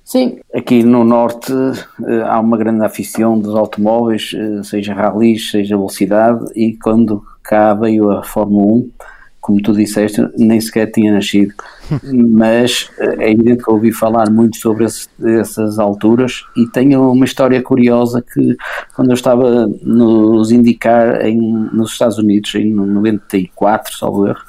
Sim, 0.04 0.40
aqui 0.54 0.82
no 0.82 1.04
Norte 1.04 1.52
eh, 1.52 2.22
há 2.24 2.40
uma 2.40 2.58
grande 2.58 2.86
afição 2.86 3.38
dos 3.38 3.54
automóveis, 3.54 4.32
eh, 4.34 4.64
seja 4.64 4.94
rallies, 4.94 5.52
seja 5.52 5.76
velocidade, 5.76 6.46
e 6.56 6.78
quando 6.78 7.22
cá 7.44 7.74
veio 7.74 8.10
a 8.12 8.24
Fórmula 8.24 8.66
1, 8.66 8.92
como 9.48 9.62
tu 9.62 9.72
disseste, 9.72 10.22
nem 10.38 10.60
sequer 10.60 10.92
tinha 10.92 11.14
nascido. 11.14 11.54
Mas 12.04 12.90
eh, 13.00 13.16
é 13.20 13.32
evidente 13.32 13.64
que 13.64 13.72
ouvi 13.72 13.94
falar 13.94 14.30
muito 14.30 14.58
sobre 14.58 14.84
esse, 14.84 15.08
essas 15.40 15.80
alturas 15.80 16.44
e 16.58 16.68
tenho 16.68 17.10
uma 17.14 17.24
história 17.24 17.62
curiosa 17.62 18.22
que 18.22 18.58
quando 18.94 19.12
eu 19.12 19.14
estava 19.14 19.66
nos 19.82 20.52
indicar 20.52 21.26
em, 21.26 21.40
nos 21.72 21.94
Estados 21.94 22.18
Unidos, 22.18 22.54
em 22.56 22.74
94, 22.74 23.98
salvo 23.98 24.28
erro, 24.28 24.42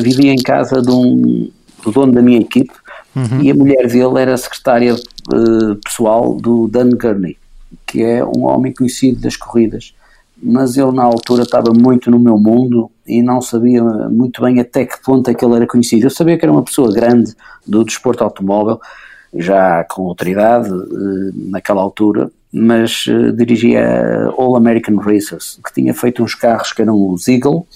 vivia 0.00 0.32
em 0.32 0.40
casa 0.40 0.80
de 0.80 0.92
um, 0.92 1.50
do 1.82 1.90
dono 1.90 2.12
da 2.12 2.22
minha 2.22 2.38
equipe 2.38 2.72
Uhum. 3.16 3.42
E 3.42 3.50
a 3.50 3.54
mulher 3.54 3.88
dele 3.88 4.20
era 4.20 4.36
secretária 4.36 4.94
uh, 4.94 5.76
pessoal 5.84 6.36
do 6.36 6.68
Dan 6.68 6.90
Gurney, 6.90 7.36
que 7.84 8.02
é 8.02 8.24
um 8.24 8.44
homem 8.44 8.72
conhecido 8.72 9.20
das 9.20 9.36
corridas. 9.36 9.92
Mas 10.40 10.76
eu, 10.76 10.92
na 10.92 11.02
altura, 11.02 11.42
estava 11.42 11.72
muito 11.72 12.10
no 12.10 12.18
meu 12.18 12.38
mundo 12.38 12.90
e 13.06 13.22
não 13.22 13.40
sabia 13.40 13.82
muito 13.82 14.40
bem 14.42 14.60
até 14.60 14.84
que 14.84 15.02
ponto 15.02 15.28
é 15.28 15.34
que 15.34 15.44
ele 15.44 15.56
era 15.56 15.66
conhecido. 15.66 16.06
Eu 16.06 16.10
sabia 16.10 16.38
que 16.38 16.44
era 16.44 16.52
uma 16.52 16.62
pessoa 16.62 16.92
grande 16.92 17.34
do 17.66 17.84
desporto 17.84 18.22
automóvel, 18.22 18.80
já 19.34 19.84
com 19.84 20.06
autoridade 20.06 20.70
uh, 20.70 21.32
naquela 21.50 21.82
altura, 21.82 22.30
mas 22.52 23.06
uh, 23.06 23.32
dirigia 23.32 24.28
All 24.36 24.56
American 24.56 24.96
Racers, 24.96 25.58
que 25.64 25.72
tinha 25.72 25.92
feito 25.92 26.22
uns 26.22 26.34
carros 26.34 26.72
que 26.72 26.82
eram 26.82 27.10
os 27.10 27.26
Eagle, 27.26 27.66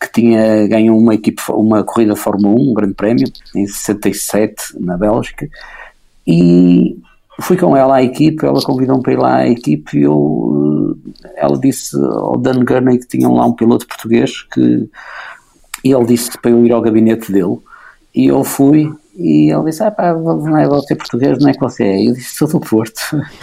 que 0.00 0.10
tinha 0.12 0.66
ganho 0.68 0.96
uma 0.96 1.14
equipe, 1.14 1.42
uma 1.50 1.84
corrida 1.84 2.16
Fórmula 2.16 2.54
1, 2.54 2.70
um 2.70 2.74
grande 2.74 2.94
prémio, 2.94 3.26
em 3.54 3.66
67, 3.66 4.80
na 4.80 4.96
Bélgica, 4.96 5.48
e 6.26 6.98
fui 7.40 7.56
com 7.56 7.76
ela 7.76 7.96
à 7.96 8.02
equipe, 8.02 8.44
ela 8.44 8.62
convidou-me 8.62 9.02
para 9.02 9.12
ir 9.12 9.18
lá 9.18 9.36
à 9.36 9.48
equipe 9.48 9.98
e 9.98 10.02
eu, 10.02 10.96
ela 11.36 11.58
disse 11.58 11.96
ao 11.96 12.36
Dan 12.36 12.64
Gurney 12.64 12.98
que 12.98 13.08
tinham 13.08 13.34
lá 13.34 13.46
um 13.46 13.52
piloto 13.52 13.86
português 13.86 14.42
que 14.42 14.88
e 15.84 15.92
ele 15.92 16.06
disse 16.06 16.36
para 16.40 16.50
eu 16.50 16.64
ir 16.64 16.72
ao 16.72 16.80
gabinete 16.80 17.30
dele 17.30 17.58
e 18.14 18.26
eu 18.26 18.42
fui 18.42 18.92
e 19.14 19.52
ele 19.52 19.64
disse, 19.64 19.82
ah 19.82 19.90
pá, 19.90 20.12
não 20.14 20.56
é 20.56 20.66
você 20.66 20.94
português, 20.94 21.38
não 21.38 21.48
é 21.48 21.54
que 21.54 21.60
você 21.60 21.84
é? 21.84 22.08
Eu 22.08 22.12
disse, 22.12 22.36
sou 22.36 22.48
do 22.48 22.60
Porto. 22.60 23.00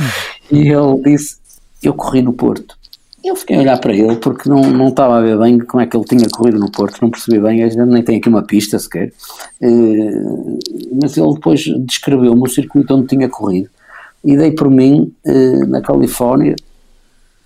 e 0.52 0.68
ele 0.68 1.02
disse, 1.04 1.38
eu 1.82 1.94
corri 1.94 2.22
no 2.22 2.34
Porto. 2.34 2.78
Eu 3.24 3.36
fiquei 3.36 3.56
a 3.56 3.60
olhar 3.60 3.80
para 3.80 3.94
ele 3.94 4.18
porque 4.18 4.50
não, 4.50 4.62
não 4.62 4.90
estava 4.90 5.18
a 5.18 5.22
ver 5.22 5.40
bem 5.40 5.58
como 5.60 5.82
é 5.82 5.88
que 5.88 5.96
ele 5.96 6.06
tinha 6.06 6.28
corrido 6.30 6.60
no 6.60 6.70
Porto, 6.70 7.02
não 7.02 7.10
percebi 7.10 7.40
bem, 7.40 7.64
a 7.64 7.70
gente 7.70 7.86
nem 7.86 8.04
tem 8.04 8.18
aqui 8.18 8.28
uma 8.28 8.44
pista 8.44 8.78
sequer. 8.78 9.14
Uh, 9.62 10.60
mas 11.02 11.16
ele 11.18 11.34
depois 11.34 11.64
descreveu-me 11.86 12.42
o 12.42 12.48
circuito 12.48 12.94
onde 12.94 13.08
tinha 13.08 13.30
corrido 13.30 13.70
e 14.24 14.38
dei 14.38 14.52
por 14.52 14.70
mim 14.70 15.14
uh, 15.26 15.68
na 15.68 15.82
Califórnia, 15.82 16.56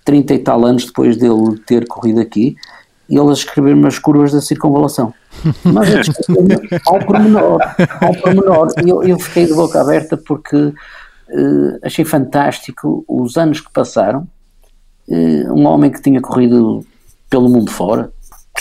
30 0.04 0.34
e 0.34 0.38
tal 0.38 0.64
anos 0.64 0.86
depois 0.86 1.16
dele 1.16 1.58
ter 1.66 1.86
corrido 1.86 2.20
aqui, 2.20 2.56
e 3.08 3.16
ele 3.16 3.30
a 3.30 3.32
escrever-me 3.32 3.86
as 3.86 3.98
curvas 3.98 4.32
da 4.32 4.40
circunvalação. 4.40 5.12
Mas 5.64 5.92
eu 5.92 6.00
descrevi-me 6.02 6.80
ao 6.86 6.98
pormenor, 7.00 7.60
ao 8.00 8.14
pormenor, 8.14 8.68
e 8.84 8.88
eu, 8.88 9.02
eu 9.02 9.18
fiquei 9.18 9.46
de 9.46 9.54
boca 9.54 9.80
aberta 9.80 10.16
porque 10.16 10.56
uh, 10.56 11.78
achei 11.82 12.04
fantástico 12.04 13.04
os 13.08 13.36
anos 13.36 13.60
que 13.60 13.72
passaram 13.72 14.26
eh, 15.10 15.50
um 15.50 15.66
homem 15.66 15.90
que 15.90 16.02
tinha 16.02 16.20
corrido 16.20 16.84
pelo 17.30 17.48
mundo 17.48 17.70
fora. 17.70 18.12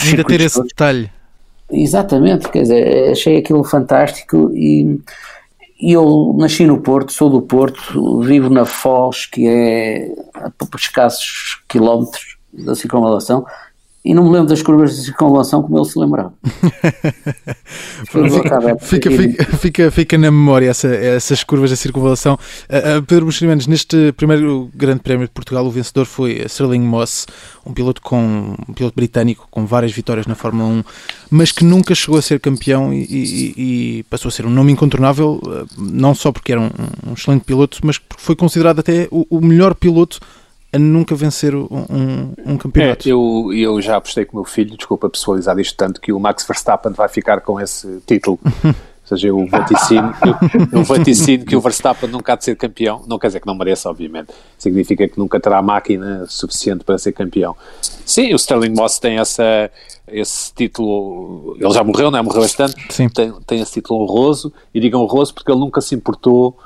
Ainda 0.02 0.24
ter 0.24 0.42
esse 0.42 0.62
detalhe. 0.64 1.12
Exatamente, 1.70 2.50
quer 2.50 2.62
dizer, 2.62 3.12
achei 3.12 3.38
aquilo 3.38 3.64
fantástico 3.64 4.50
e 4.54 5.02
eu 5.80 6.36
nasci 6.38 6.66
no 6.66 6.82
Porto, 6.82 7.12
sou 7.12 7.30
do 7.30 7.42
Porto, 7.42 8.22
vivo 8.22 8.50
na 8.50 8.66
Foz, 8.66 9.26
que 9.26 9.48
é 9.48 10.12
a 10.34 10.52
escassos 10.76 11.62
quilómetros 11.68 12.38
da 12.52 12.76
circunvalação, 12.76 13.46
E 14.08 14.13
não 14.13 14.24
me 14.24 14.30
lembro 14.30 14.48
das 14.48 14.62
curvas 14.62 14.96
de 14.96 15.04
circunvalação 15.04 15.62
como 15.62 15.78
ele 15.78 15.86
se 15.86 16.00
lembrava. 16.00 16.34
fica, 18.80 19.12
fica, 19.12 19.58
fica, 19.58 19.91
fica, 19.91 20.17
na 20.17 20.32
memória 20.32 20.70
essa, 20.70 20.88
essas 20.88 21.43
curvas 21.43 21.72
de 21.72 21.76
circunvalação. 21.76 22.39
Uh, 22.70 23.00
uh, 23.00 23.04
Pedro 23.04 23.26
Buxerimentos, 23.26 23.67
neste 23.67 24.13
primeiro 24.13 24.70
Grande 24.74 25.02
Prémio 25.02 25.28
de 25.28 25.34
Portugal, 25.34 25.65
o 25.65 25.70
vencedor 25.70 26.06
foi 26.06 26.41
Sterling 26.46 26.80
Moss, 26.80 27.28
um 27.65 27.74
piloto, 27.74 28.02
com, 28.02 28.56
um 28.70 28.74
piloto 28.74 28.96
britânico 28.96 29.46
com 29.52 29.65
várias 29.65 29.91
vitórias 29.91 30.26
na 30.26 30.36
Fórmula 30.36 30.70
1, 30.70 30.84
mas 31.30 31.52
que 31.52 31.65
nunca 31.65 31.93
chegou 31.93 32.17
a 32.17 32.22
ser 32.22 32.39
campeão 32.39 32.93
e, 32.93 33.04
e, 33.04 33.54
e 33.58 34.04
passou 34.04 34.30
a 34.30 34.32
ser 34.32 34.46
um 34.46 34.50
nome 34.50 34.72
incontornável, 34.72 35.41
uh, 35.43 35.67
não 35.78 36.15
só 36.15 36.32
porque 36.32 36.54
era 36.54 36.62
um, 36.62 36.70
um, 37.10 37.13
excelente 37.13 37.43
piloto, 37.43 37.80
mas 37.84 37.98
porque 37.98 38.24
foi 38.24 38.38
considerado 38.38 38.80
até 38.80 39.10
o, 39.12 39.28
o 39.30 39.41
melhor 39.41 39.76
piloto 39.76 40.22
a 40.78 40.80
nunca 40.80 41.16
vencer 41.16 41.56
um, 41.56 41.68
um, 42.46 42.58
campeonato. 42.58 43.08
É, 43.08 43.12
eu, 43.12 43.52
eu 43.54 43.82
já 43.82 43.98
apostei 43.98 44.24
com 44.26 44.38
o 44.38 44.42
meu 44.42 44.46
filho, 44.46 44.78
desculpa 44.78 45.10
pessoalizar 45.10 45.58
isto 45.60 45.76
tanto, 45.76 46.00
que 46.00 46.13
o 46.13 46.20
Max 46.20 46.46
Verstappen 46.46 46.94
vai 46.94 47.10
ficar 47.10 47.42
com 47.42 47.60
esse 47.60 48.02
título. 48.06 48.40
Ou 49.10 49.18
seja, 49.18 49.30
eu 49.30 49.48
vaticino, 49.48 50.13
eu, 50.22 50.80
eu 50.80 50.84
vaticino 50.84 51.46
que 51.46 51.56
o 51.56 51.62
Verstappen 51.62 52.10
nunca 52.10 52.34
há 52.34 52.36
de 52.36 52.44
ser 52.44 52.58
campeão. 52.58 53.06
Não 53.08 53.18
quer 53.18 53.28
dizer 53.28 53.40
que 53.40 53.48
não 53.48 53.56
mereça, 53.56 53.90
obviamente. 53.90 54.34
Significa 54.58 55.08
que 55.08 55.18
nunca 55.18 55.40
terá 55.40 55.62
máquina 55.62 56.26
suficiente 56.28 56.84
para 56.84 56.98
ser 56.98 57.13
campeão. 57.13 57.56
Sim, 58.06 58.34
o 58.34 58.36
Sterling 58.36 58.76
Moss 58.76 59.00
tem 59.00 59.18
essa, 59.18 59.72
esse 60.10 60.54
título. 60.54 61.56
Ele 61.58 61.72
já 61.72 61.86
morreu, 61.86 62.12
não 62.12 62.20
é? 62.20 62.22
Morreu 62.22 62.44
este 62.44 62.62
ano. 62.62 62.74
Sim. 62.90 63.08
Tem, 63.08 63.34
tem 63.46 63.62
esse 63.62 63.72
título 63.72 64.04
honroso. 64.04 64.52
E 64.74 64.80
digo 64.82 64.98
honroso 64.98 65.34
porque 65.34 65.50
ele 65.50 65.60
nunca 65.62 65.80
se 65.80 65.96
importou 65.96 66.58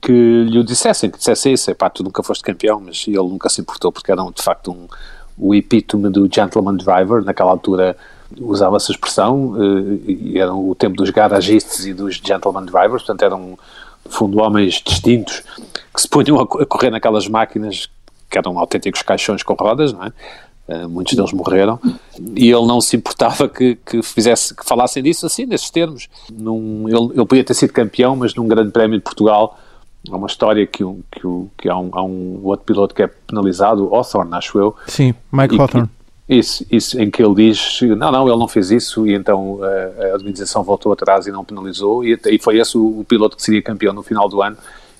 que 0.00 0.12
lhe 0.44 0.58
o 0.58 0.64
dissessem, 0.64 1.10
que 1.10 1.18
dissessem 1.18 1.52
isso, 1.52 1.74
pá, 1.74 1.90
tu 1.90 2.02
nunca 2.02 2.22
foste 2.22 2.42
campeão, 2.42 2.80
mas 2.80 3.04
ele 3.06 3.18
nunca 3.18 3.48
se 3.48 3.60
importou 3.60 3.92
porque 3.92 4.10
era 4.10 4.22
de 4.22 4.42
facto 4.42 4.70
um, 4.72 4.86
o 5.36 5.54
epítome 5.54 6.08
do 6.08 6.28
gentleman 6.32 6.76
driver, 6.76 7.22
naquela 7.22 7.50
altura 7.50 7.96
usava 8.40 8.76
essa 8.76 8.90
expressão, 8.90 9.52
uh, 9.52 10.38
era 10.38 10.54
o 10.54 10.74
tempo 10.74 10.96
dos 10.96 11.10
garagistas 11.10 11.84
e 11.84 11.92
dos 11.92 12.16
gentleman 12.16 12.64
drivers, 12.64 13.02
portanto 13.02 13.22
eram, 13.22 13.58
no 14.04 14.10
fundo, 14.10 14.38
homens 14.40 14.82
distintos 14.84 15.42
que 15.92 16.00
se 16.00 16.08
punham 16.08 16.40
a, 16.40 16.46
correr 16.46 16.90
naquelas 16.90 17.28
máquinas 17.28 17.88
que 18.30 18.38
eram 18.38 18.58
autênticos 18.58 19.02
caixões 19.02 19.42
com 19.42 19.54
rodas, 19.54 19.92
não 19.92 20.04
é? 20.04 20.12
Uh, 20.66 20.88
muitos 20.88 21.14
deles 21.14 21.30
morreram, 21.34 21.78
e 22.34 22.50
ele 22.50 22.66
não 22.66 22.80
se 22.80 22.96
importava 22.96 23.46
que, 23.46 23.76
que, 23.84 24.02
fizesse, 24.02 24.56
que 24.56 24.64
falassem 24.64 25.02
disso 25.02 25.26
assim, 25.26 25.44
nesses 25.44 25.68
termos. 25.68 26.08
Num, 26.32 26.88
ele, 26.88 27.18
ele 27.18 27.26
podia 27.26 27.44
ter 27.44 27.52
sido 27.52 27.70
campeão, 27.70 28.16
mas 28.16 28.34
num 28.34 28.48
grande 28.48 28.72
prémio 28.72 28.96
de 28.96 29.04
Portugal 29.04 29.58
Há 30.10 30.16
uma 30.16 30.26
história 30.26 30.66
que, 30.66 30.84
que, 31.10 31.20
que 31.56 31.68
há, 31.68 31.78
um, 31.78 31.90
há 31.92 32.02
um 32.02 32.40
outro 32.44 32.66
piloto 32.66 32.94
que 32.94 33.02
é 33.02 33.06
penalizado, 33.06 33.94
Hawthorne, 33.94 34.34
acho 34.34 34.58
eu. 34.58 34.76
Sim, 34.86 35.14
Mike 35.32 35.58
Hawthorne. 35.58 35.88
Isso, 36.28 36.64
isso, 36.70 36.98
em 37.00 37.10
que 37.10 37.22
ele 37.22 37.34
diz, 37.34 37.80
não, 37.98 38.10
não, 38.10 38.26
ele 38.26 38.38
não 38.38 38.48
fez 38.48 38.70
isso 38.70 39.06
e 39.06 39.14
então 39.14 39.62
a, 39.62 39.66
eh, 39.66 40.10
a 40.12 40.14
administração 40.14 40.62
voltou 40.62 40.90
atrás 40.90 41.26
e 41.26 41.30
não 41.30 41.44
penalizou 41.44 42.02
e, 42.02 42.18
e 42.26 42.38
foi 42.38 42.58
esse 42.58 42.78
o, 42.78 43.00
o, 43.00 43.04
piloto 43.04 43.36
que 43.36 43.42
seria 43.42 43.60
campeão 43.60 43.92
no 43.92 44.02
final 44.02 44.26
do 44.26 44.40
ano 44.40 44.56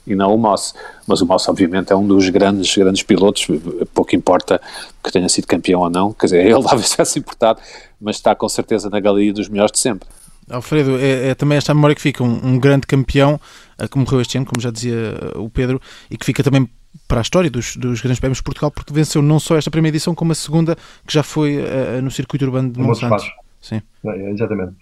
e 0.07 0.15
não 0.15 0.35
o 0.35 0.39
Moss. 0.39 0.75
Mas 1.07 1.23
o 1.23 1.27
Moss, 1.27 1.49
obviamente, 1.49 1.91
é 1.91 1.97
um 1.97 2.07
dos 2.07 2.29
grandes, 2.29 2.77
grandes 2.77 3.03
pilotos, 3.03 3.47
pouco 3.95 4.15
importa 4.15 4.61
que 5.03 5.11
tenha 5.11 5.27
sido 5.31 5.47
campeão 5.47 5.81
ou 5.81 5.89
não, 5.89 6.13
quer 6.13 6.27
dizer, 6.27 6.45
ele 6.47 6.63
talvez 6.63 6.91
tivesse 6.91 7.19
importado, 7.19 7.59
mas 7.99 8.17
está 8.17 8.35
com 8.35 8.49
certeza 8.49 8.91
na 8.91 9.01
galeria 9.01 9.33
dos 9.33 9.49
melhores 9.49 9.73
de 9.73 9.79
sempre. 9.79 10.07
Alfredo, 10.51 10.99
é, 10.99 11.29
é 11.29 11.35
também 11.35 11.57
esta 11.57 11.75
memória 11.75 11.95
que 11.95 12.03
fica, 12.03 12.23
um, 12.23 12.41
um 12.45 12.59
grande 12.59 12.87
campeão 12.87 13.41
uh, 13.81 13.89
que 13.89 13.99
morreu 13.99 14.21
este 14.21 14.37
ano, 14.37 14.47
como 14.47 14.61
já 14.61 14.71
dizia 14.71 15.15
uh, 15.35 15.43
o 15.43 15.51
Pedro, 15.51 15.81
e 16.11 16.17
que 16.17 16.25
fica 16.25 16.43
também 16.43 16.69
para 17.09 17.19
a 17.19 17.23
história 17.23 17.51
dos, 17.51 17.77
dos 17.77 18.01
Grandes 18.01 18.21
Prémios 18.21 18.39
de 18.39 18.45
Portugal, 18.45 18.71
porque 18.71 18.93
venceu 18.93 19.21
não 19.23 19.41
só 19.41 19.57
esta 19.57 19.71
primeira 19.71 19.97
edição, 19.97 20.15
como 20.15 20.33
a 20.33 20.35
segunda, 20.35 20.77
que 21.07 21.13
já 21.13 21.23
foi 21.23 21.59
uh, 21.59 22.03
no 22.03 22.11
circuito 22.11 22.45
urbano 22.45 22.71
de 22.71 22.81
Monsanto. 22.81 23.25
Sim. 23.61 23.81
É, 24.05 24.31
exatamente. 24.31 24.75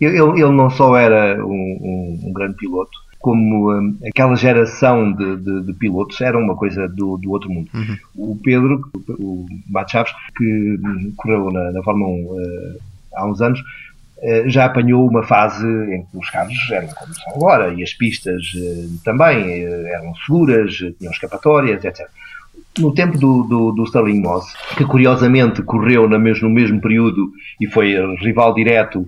Ele, 0.00 0.16
ele 0.18 0.50
não 0.50 0.70
só 0.70 0.96
era 0.96 1.44
um, 1.44 1.50
um, 1.50 2.20
um 2.28 2.32
grande 2.32 2.56
piloto, 2.56 2.90
como 3.20 3.70
um, 3.70 3.98
aquela 4.06 4.34
geração 4.34 5.12
de, 5.12 5.36
de, 5.36 5.62
de, 5.62 5.72
pilotos 5.74 6.18
era 6.22 6.38
uma 6.38 6.56
coisa 6.56 6.88
do, 6.88 7.18
do 7.18 7.30
outro 7.30 7.50
mundo. 7.50 7.70
Uhum. 7.74 7.96
O 8.14 8.36
Pedro, 8.42 8.80
o 9.18 9.46
Mato 9.68 9.92
Chaves, 9.92 10.12
que 10.36 10.80
correu 11.16 11.50
na, 11.50 11.70
na 11.70 11.82
Fórmula 11.82 12.10
1 12.10 12.14
uh, 12.14 12.80
há 13.14 13.26
uns 13.26 13.42
anos, 13.42 13.60
eh, 13.60 13.62
já 14.46 14.66
apanhou 14.66 15.08
uma 15.08 15.22
fase 15.22 15.66
em 15.66 16.02
que 16.02 16.18
os 16.18 16.28
carros 16.30 16.54
eram 16.70 16.88
como 16.88 17.14
são 17.14 17.34
agora 17.34 17.72
e 17.72 17.82
as 17.82 17.94
pistas 17.94 18.52
eh, 18.54 18.86
também 19.02 19.64
eh, 19.64 19.92
eram 19.94 20.14
seguras, 20.14 20.74
tinham 20.98 21.12
escapatórias, 21.12 21.82
etc. 21.84 22.06
No 22.78 22.92
tempo 22.92 23.18
do, 23.18 23.42
do, 23.44 23.72
do 23.72 23.86
Stirling 23.86 24.20
Moss, 24.20 24.52
que 24.76 24.84
curiosamente 24.84 25.62
correu 25.62 26.08
no 26.08 26.18
mesmo, 26.18 26.48
no 26.48 26.54
mesmo 26.54 26.80
período 26.80 27.30
e 27.60 27.66
foi 27.66 27.96
rival 28.16 28.54
direto 28.54 29.06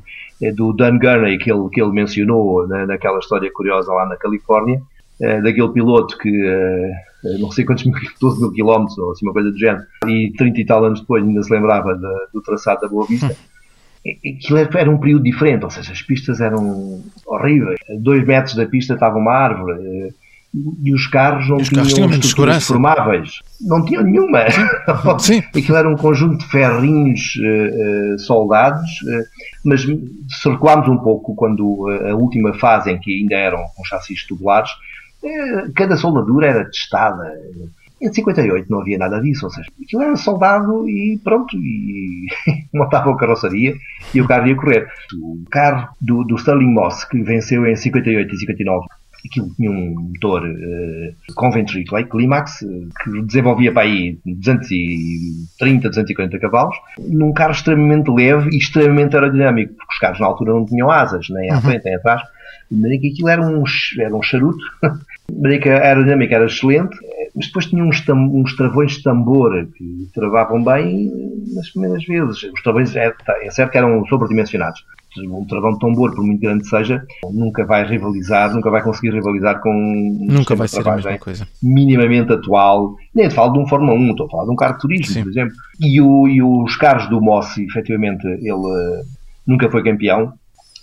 do 0.55 0.73
Dan 0.73 0.99
Gurney 0.99 1.39
que 1.39 1.53
ele, 1.53 1.69
que 1.71 1.81
ele 1.81 1.93
mencionou 1.93 2.67
na, 2.67 2.87
naquela 2.87 3.19
história 3.19 3.51
curiosa 3.53 3.93
lá 3.93 4.07
na 4.07 4.17
Califórnia, 4.17 4.83
daquele 5.21 5.69
piloto 5.69 6.19
que 6.19 6.29
não 7.39 7.53
sei 7.53 7.65
quantos 7.65 7.85
mil, 7.85 7.95
12 8.21 8.41
mil 8.41 8.53
quilómetros 8.53 8.99
ou 8.99 9.13
assim 9.13 9.25
uma 9.25 9.33
coisa 9.33 9.53
do 9.53 9.59
género, 9.59 9.85
e 10.09 10.33
30 10.37 10.61
e 10.61 10.65
tal 10.65 10.85
anos 10.85 11.01
depois 11.01 11.23
ainda 11.23 11.43
se 11.43 11.53
lembrava 11.53 11.95
do 12.35 12.43
traçado 12.43 12.81
da 12.81 12.89
Boa 12.89 13.07
Vista. 13.07 13.37
Aquilo 14.05 14.59
era 14.59 14.91
um 14.91 14.99
período 14.99 15.23
diferente, 15.23 15.65
ou 15.65 15.71
seja, 15.71 15.93
as 15.93 16.03
pistas 16.03 16.41
eram 16.41 17.03
horríveis. 17.27 17.79
A 17.89 17.95
dois 17.99 18.27
metros 18.27 18.55
da 18.55 18.67
pista 18.67 18.95
estava 18.95 19.17
uma 19.17 19.33
árvore 19.33 19.81
eh, 19.81 20.13
e 20.83 20.93
os 20.93 21.07
carros 21.07 21.49
não 21.49 21.57
os 21.57 21.69
tinham 21.69 21.85
carros 21.85 22.17
estruturas 22.17 22.67
formáveis. 22.67 23.41
Não 23.61 23.85
tinham 23.85 24.03
nenhuma. 24.03 24.45
Sim. 25.19 25.43
Aquilo 25.57 25.77
era 25.77 25.89
um 25.89 25.97
conjunto 25.97 26.39
de 26.39 26.51
ferrinhos 26.51 27.37
uh, 27.37 28.15
uh, 28.15 28.19
soldados, 28.19 28.91
uh, 29.03 29.25
mas 29.65 29.83
se 29.83 30.49
recuarmos 30.49 30.89
um 30.89 30.99
pouco 30.99 31.35
quando 31.35 31.89
a 32.11 32.15
última 32.15 32.53
fase 32.55 32.91
em 32.91 32.99
que 32.99 33.21
ainda 33.21 33.37
eram 33.37 33.65
com 33.77 33.85
chassis 33.85 34.27
tubulares, 34.27 34.71
cada 35.77 35.97
soldadura 35.97 36.49
era 36.49 36.65
testada. 36.65 37.33
Em 38.03 38.13
58 38.13 38.69
não 38.69 38.81
havia 38.81 38.99
nada 38.99 39.21
disso, 39.21 39.47
ou 39.47 39.53
seja, 39.53 39.71
aquilo 39.81 40.03
era 40.03 40.17
soldado 40.17 40.89
e 40.89 41.21
pronto, 41.23 41.57
e 41.57 42.27
montava 42.75 43.13
a 43.13 43.17
carroçaria 43.17 43.75
e 44.13 44.21
o 44.21 44.27
carro 44.27 44.49
ia 44.49 44.57
correr. 44.57 44.89
O 45.15 45.45
carro 45.49 45.89
do, 46.01 46.25
do 46.25 46.35
Sterling 46.35 46.73
Moss, 46.73 47.05
que 47.05 47.23
venceu 47.23 47.65
em 47.65 47.77
58 47.77 48.35
e 48.35 48.39
59, 48.39 48.87
aquilo 49.25 49.55
tinha 49.55 49.71
um 49.71 49.95
motor 49.95 50.43
uh, 50.45 51.35
Coventry 51.35 51.85
Climax 52.11 52.65
que 53.05 53.23
desenvolvia 53.23 53.73
para 53.73 53.83
aí 53.83 54.19
230, 54.27 55.89
240 55.89 56.39
cavalos, 56.39 56.77
num 56.99 57.33
carro 57.33 57.53
extremamente 57.53 58.11
leve 58.11 58.51
e 58.53 58.59
extremamente 58.59 59.15
aerodinâmico, 59.15 59.75
porque 59.75 59.93
os 59.93 59.99
carros 59.99 60.21
na 60.21 60.27
altura 60.27 60.53
não 60.53 60.67
tinham 60.67 60.91
asas, 60.91 61.29
nem 61.31 61.51
à 61.51 61.55
uhum. 61.55 61.61
frente 61.61 61.85
nem 61.85 61.95
atrás. 61.95 62.21
De 62.71 62.77
maneira 62.77 63.01
que 63.01 63.09
aquilo 63.09 63.29
era 63.29 63.43
um, 63.43 63.65
era 64.01 64.17
um 64.17 64.23
charuto, 64.23 64.65
de 65.31 65.41
maneira 65.41 65.63
que 65.63 65.69
a 65.69 65.83
aerodinâmica 65.83 66.35
era 66.35 66.47
excelente, 66.47 66.97
mas 67.35 67.47
depois 67.47 67.67
tinha 67.67 67.83
uns, 67.83 68.01
tam, 68.05 68.19
uns 68.35 68.55
travões 68.57 68.93
de 68.93 69.03
tambor 69.03 69.67
que 69.77 70.09
travavam 70.15 70.63
bem 70.63 71.11
nas 71.55 71.71
primeiras 71.71 72.05
vezes. 72.05 72.43
Os 72.43 72.63
travões, 72.63 72.95
é, 72.95 73.11
tá, 73.11 73.35
é 73.43 73.51
certo 73.51 73.73
que 73.73 73.79
eram 73.79 74.05
sobredimensionados. 74.07 74.85
Um 75.19 75.45
travão 75.45 75.75
de 75.75 75.79
tambor, 75.79 76.15
por 76.15 76.25
muito 76.25 76.41
grande 76.41 76.63
que 76.63 76.71
seja, 76.71 77.05
nunca 77.31 77.67
vai 77.67 77.85
rivalizar, 77.87 78.53
nunca 78.55 78.71
vai 78.71 78.83
conseguir 78.83 79.13
rivalizar 79.13 79.61
com 79.61 79.71
um 79.71 80.27
nunca 80.27 80.55
vai 80.55 80.67
ser 80.67 80.87
a 80.89 80.97
mesma 80.97 81.19
coisa. 81.19 81.47
minimamente 81.63 82.33
atual. 82.33 82.97
Nem 83.15 83.29
te 83.29 83.35
falo 83.35 83.53
de 83.53 83.59
um 83.59 83.67
Fórmula 83.67 83.93
1, 83.93 84.11
estou 84.11 84.27
a 84.27 84.31
falar 84.31 84.45
de 84.45 84.51
um 84.51 84.57
carro 84.57 84.75
de 84.75 84.81
turismo, 84.81 85.13
Sim. 85.13 85.23
por 85.23 85.31
exemplo. 85.31 85.55
E, 85.81 86.01
o, 86.01 86.29
e 86.29 86.43
os 86.43 86.77
carros 86.77 87.09
do 87.11 87.21
Mossi, 87.21 87.65
efetivamente, 87.65 88.27
ele 88.27 88.53
uh, 88.53 89.05
nunca 89.47 89.71
foi 89.71 89.83
campeão, 89.83 90.33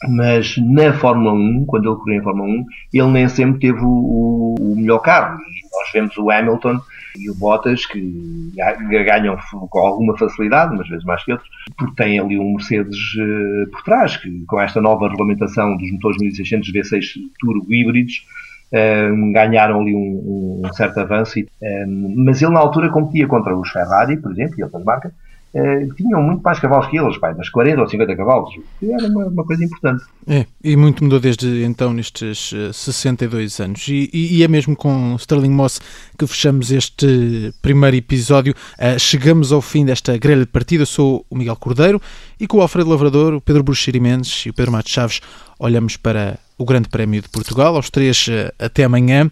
mas 0.07 0.55
na 0.57 0.93
Fórmula 0.93 1.33
1, 1.33 1.65
quando 1.65 1.89
ele 1.89 1.97
correu 1.97 2.19
em 2.19 2.23
Fórmula 2.23 2.49
1, 2.49 2.65
ele 2.93 3.07
nem 3.07 3.27
sempre 3.27 3.59
teve 3.59 3.79
o, 3.83 4.55
o, 4.59 4.75
melhor 4.77 4.99
carro. 4.99 5.37
E 5.39 5.75
nós 5.75 5.91
vemos 5.91 6.17
o 6.17 6.31
Hamilton 6.31 6.79
e 7.17 7.29
o 7.29 7.35
Bottas 7.35 7.85
que 7.85 8.51
ganham 8.89 9.37
com 9.69 9.79
alguma 9.79 10.17
facilidade, 10.17 10.73
umas 10.73 10.87
vezes 10.87 11.03
mais 11.03 11.23
que 11.23 11.33
outros, 11.33 11.49
porque 11.77 12.01
têm 12.01 12.19
ali 12.19 12.39
um 12.39 12.53
Mercedes 12.53 12.97
uh, 12.97 13.69
por 13.71 13.83
trás, 13.83 14.15
que 14.15 14.45
com 14.45 14.61
esta 14.61 14.79
nova 14.79 15.09
regulamentação 15.09 15.75
dos 15.75 15.91
motores 15.91 16.17
1600 16.21 16.71
V6 16.71 17.03
turbo 17.39 17.73
híbridos, 17.73 18.25
uh, 18.71 19.33
ganharam 19.33 19.81
ali 19.81 19.93
um, 19.93 20.61
um 20.63 20.73
certo 20.73 20.99
avanço. 20.99 21.39
Uh, 21.39 22.23
mas 22.23 22.41
ele 22.41 22.53
na 22.53 22.59
altura 22.59 22.89
competia 22.89 23.27
contra 23.27 23.55
os 23.55 23.69
Ferrari, 23.69 24.15
por 24.15 24.31
exemplo, 24.31 24.55
e 24.57 24.63
outras 24.63 24.83
marcas, 24.85 25.11
Uh, 25.51 25.91
tinham 25.95 26.21
muito 26.21 26.43
mais 26.43 26.59
cavalos 26.59 26.85
que 26.87 26.97
eles, 26.99 27.17
pai, 27.17 27.33
mas 27.35 27.49
40 27.49 27.81
ou 27.81 27.89
50 27.89 28.15
cavalos, 28.15 28.53
era 28.83 29.07
uma, 29.07 29.25
uma, 29.25 29.43
coisa 29.43 29.63
importante. 29.63 30.03
É, 30.27 30.45
e 30.63 30.75
muito 30.75 31.03
mudou 31.03 31.19
desde 31.19 31.63
então, 31.63 31.91
nestes 31.91 32.51
uh, 32.51 32.69
eh, 32.69 32.73
62 32.73 33.59
anos. 33.59 33.87
E, 33.87 34.11
e, 34.13 34.37
e, 34.37 34.43
é 34.43 34.47
mesmo 34.47 34.75
com 34.75 35.15
Sterling 35.15 35.49
Moss 35.49 35.81
que 36.17 36.27
fechamos 36.27 36.71
este 36.71 37.51
primeiro 37.63 37.97
episódio. 37.97 38.53
Uh, 38.77 38.99
chegamos 38.99 39.51
ao 39.51 39.59
fim 39.59 39.83
desta 39.83 40.15
grelha 40.19 40.41
de 40.41 40.51
partida. 40.51 40.83
Eu 40.83 40.87
sou 40.87 41.25
o 41.27 41.35
Miguel 41.35 41.55
Cordeiro 41.55 41.99
e 42.39 42.45
com 42.45 42.57
o 42.57 42.61
Alfredo 42.61 42.91
Lavrador, 42.91 43.33
o 43.33 43.41
Pedro 43.41 43.63
Bruxeri 43.63 43.99
Mendes 43.99 44.45
e 44.45 44.51
o 44.51 44.53
Pedro 44.53 44.71
Matos 44.71 44.91
Chaves 44.91 45.19
olhamos 45.57 45.97
para 45.97 46.37
o 46.59 46.65
Grande 46.65 46.89
Prémio 46.89 47.21
de 47.21 47.29
Portugal. 47.29 47.75
Aos 47.75 47.89
três, 47.89 48.27
até 48.59 48.83
amanhã. 48.83 49.31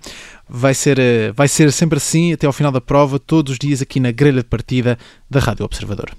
Vai 0.50 0.74
ser, 0.74 0.98
eh, 0.98 1.32
vai 1.36 1.48
ser 1.48 1.72
sempre 1.72 1.98
assim 1.98 2.34
até 2.34 2.48
ao 2.48 2.54
final 2.54 2.72
da 2.72 2.80
prova, 2.80 3.20
todos 3.20 3.54
os 3.54 3.60
dias 3.60 3.82
aqui 3.82 4.00
na 4.00 4.12
grelha 4.12 4.42
de 4.42 4.48
partida 4.48 4.98
da 5.30 5.40
Rádio 5.40 5.66
Observador. 5.66 6.10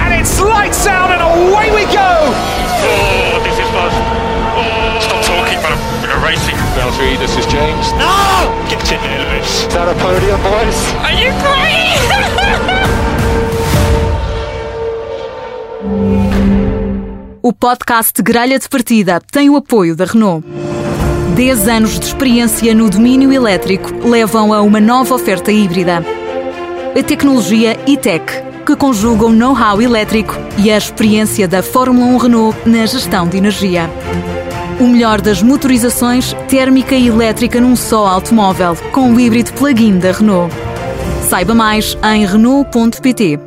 And 0.00 0.20
it's 0.20 0.38
lights 0.40 0.86
out 0.86 1.12
and 1.12 1.22
away 1.22 1.70
we 1.70 1.84
go! 1.86 1.98
Oh, 2.00 3.40
this 3.44 3.54
is. 3.54 3.68
Oh, 3.70 5.00
stop 5.00 5.22
talking, 5.24 5.60
but 5.62 5.70
I'm, 5.70 5.78
we're 6.02 6.26
racing. 6.26 6.56
Valtteri, 6.74 7.16
this 7.18 7.36
is 7.36 7.46
James. 7.46 7.92
No! 7.92 8.50
Get 8.68 8.90
in 8.90 9.00
there, 9.00 9.18
Lewis. 9.30 9.62
Is 9.62 9.68
that 9.74 9.88
a 9.88 9.94
podium, 9.94 10.40
boys? 10.42 10.94
Are 11.04 11.12
you 11.12 11.30
crying? 11.40 11.78
O 17.40 17.52
podcast 17.52 18.20
Gralha 18.20 18.58
de 18.58 18.68
Partida 18.68 19.22
tem 19.32 19.48
o 19.48 19.56
apoio 19.56 19.96
da 19.96 20.04
Renault. 20.04 20.44
10 21.38 21.68
anos 21.68 22.00
de 22.00 22.06
experiência 22.06 22.74
no 22.74 22.90
domínio 22.90 23.32
elétrico 23.32 24.08
levam 24.08 24.52
a 24.52 24.60
uma 24.60 24.80
nova 24.80 25.14
oferta 25.14 25.52
híbrida. 25.52 26.02
A 26.98 27.02
tecnologia 27.04 27.78
e-tech, 27.86 28.24
que 28.66 28.74
conjuga 28.74 29.24
o 29.24 29.30
know-how 29.32 29.80
elétrico 29.80 30.34
e 30.58 30.68
a 30.68 30.76
experiência 30.76 31.46
da 31.46 31.62
Fórmula 31.62 32.06
1 32.06 32.16
Renault 32.16 32.58
na 32.68 32.84
gestão 32.86 33.28
de 33.28 33.36
energia. 33.36 33.88
O 34.80 34.88
melhor 34.88 35.20
das 35.20 35.40
motorizações 35.40 36.32
térmica 36.48 36.96
e 36.96 37.06
elétrica 37.06 37.60
num 37.60 37.76
só 37.76 38.08
automóvel, 38.08 38.76
com 38.90 39.12
o 39.12 39.20
híbrido 39.20 39.52
plug-in 39.52 39.96
da 40.00 40.10
Renault. 40.10 40.52
Saiba 41.28 41.54
mais 41.54 41.96
em 42.02 42.26
Renault.pt. 42.26 43.38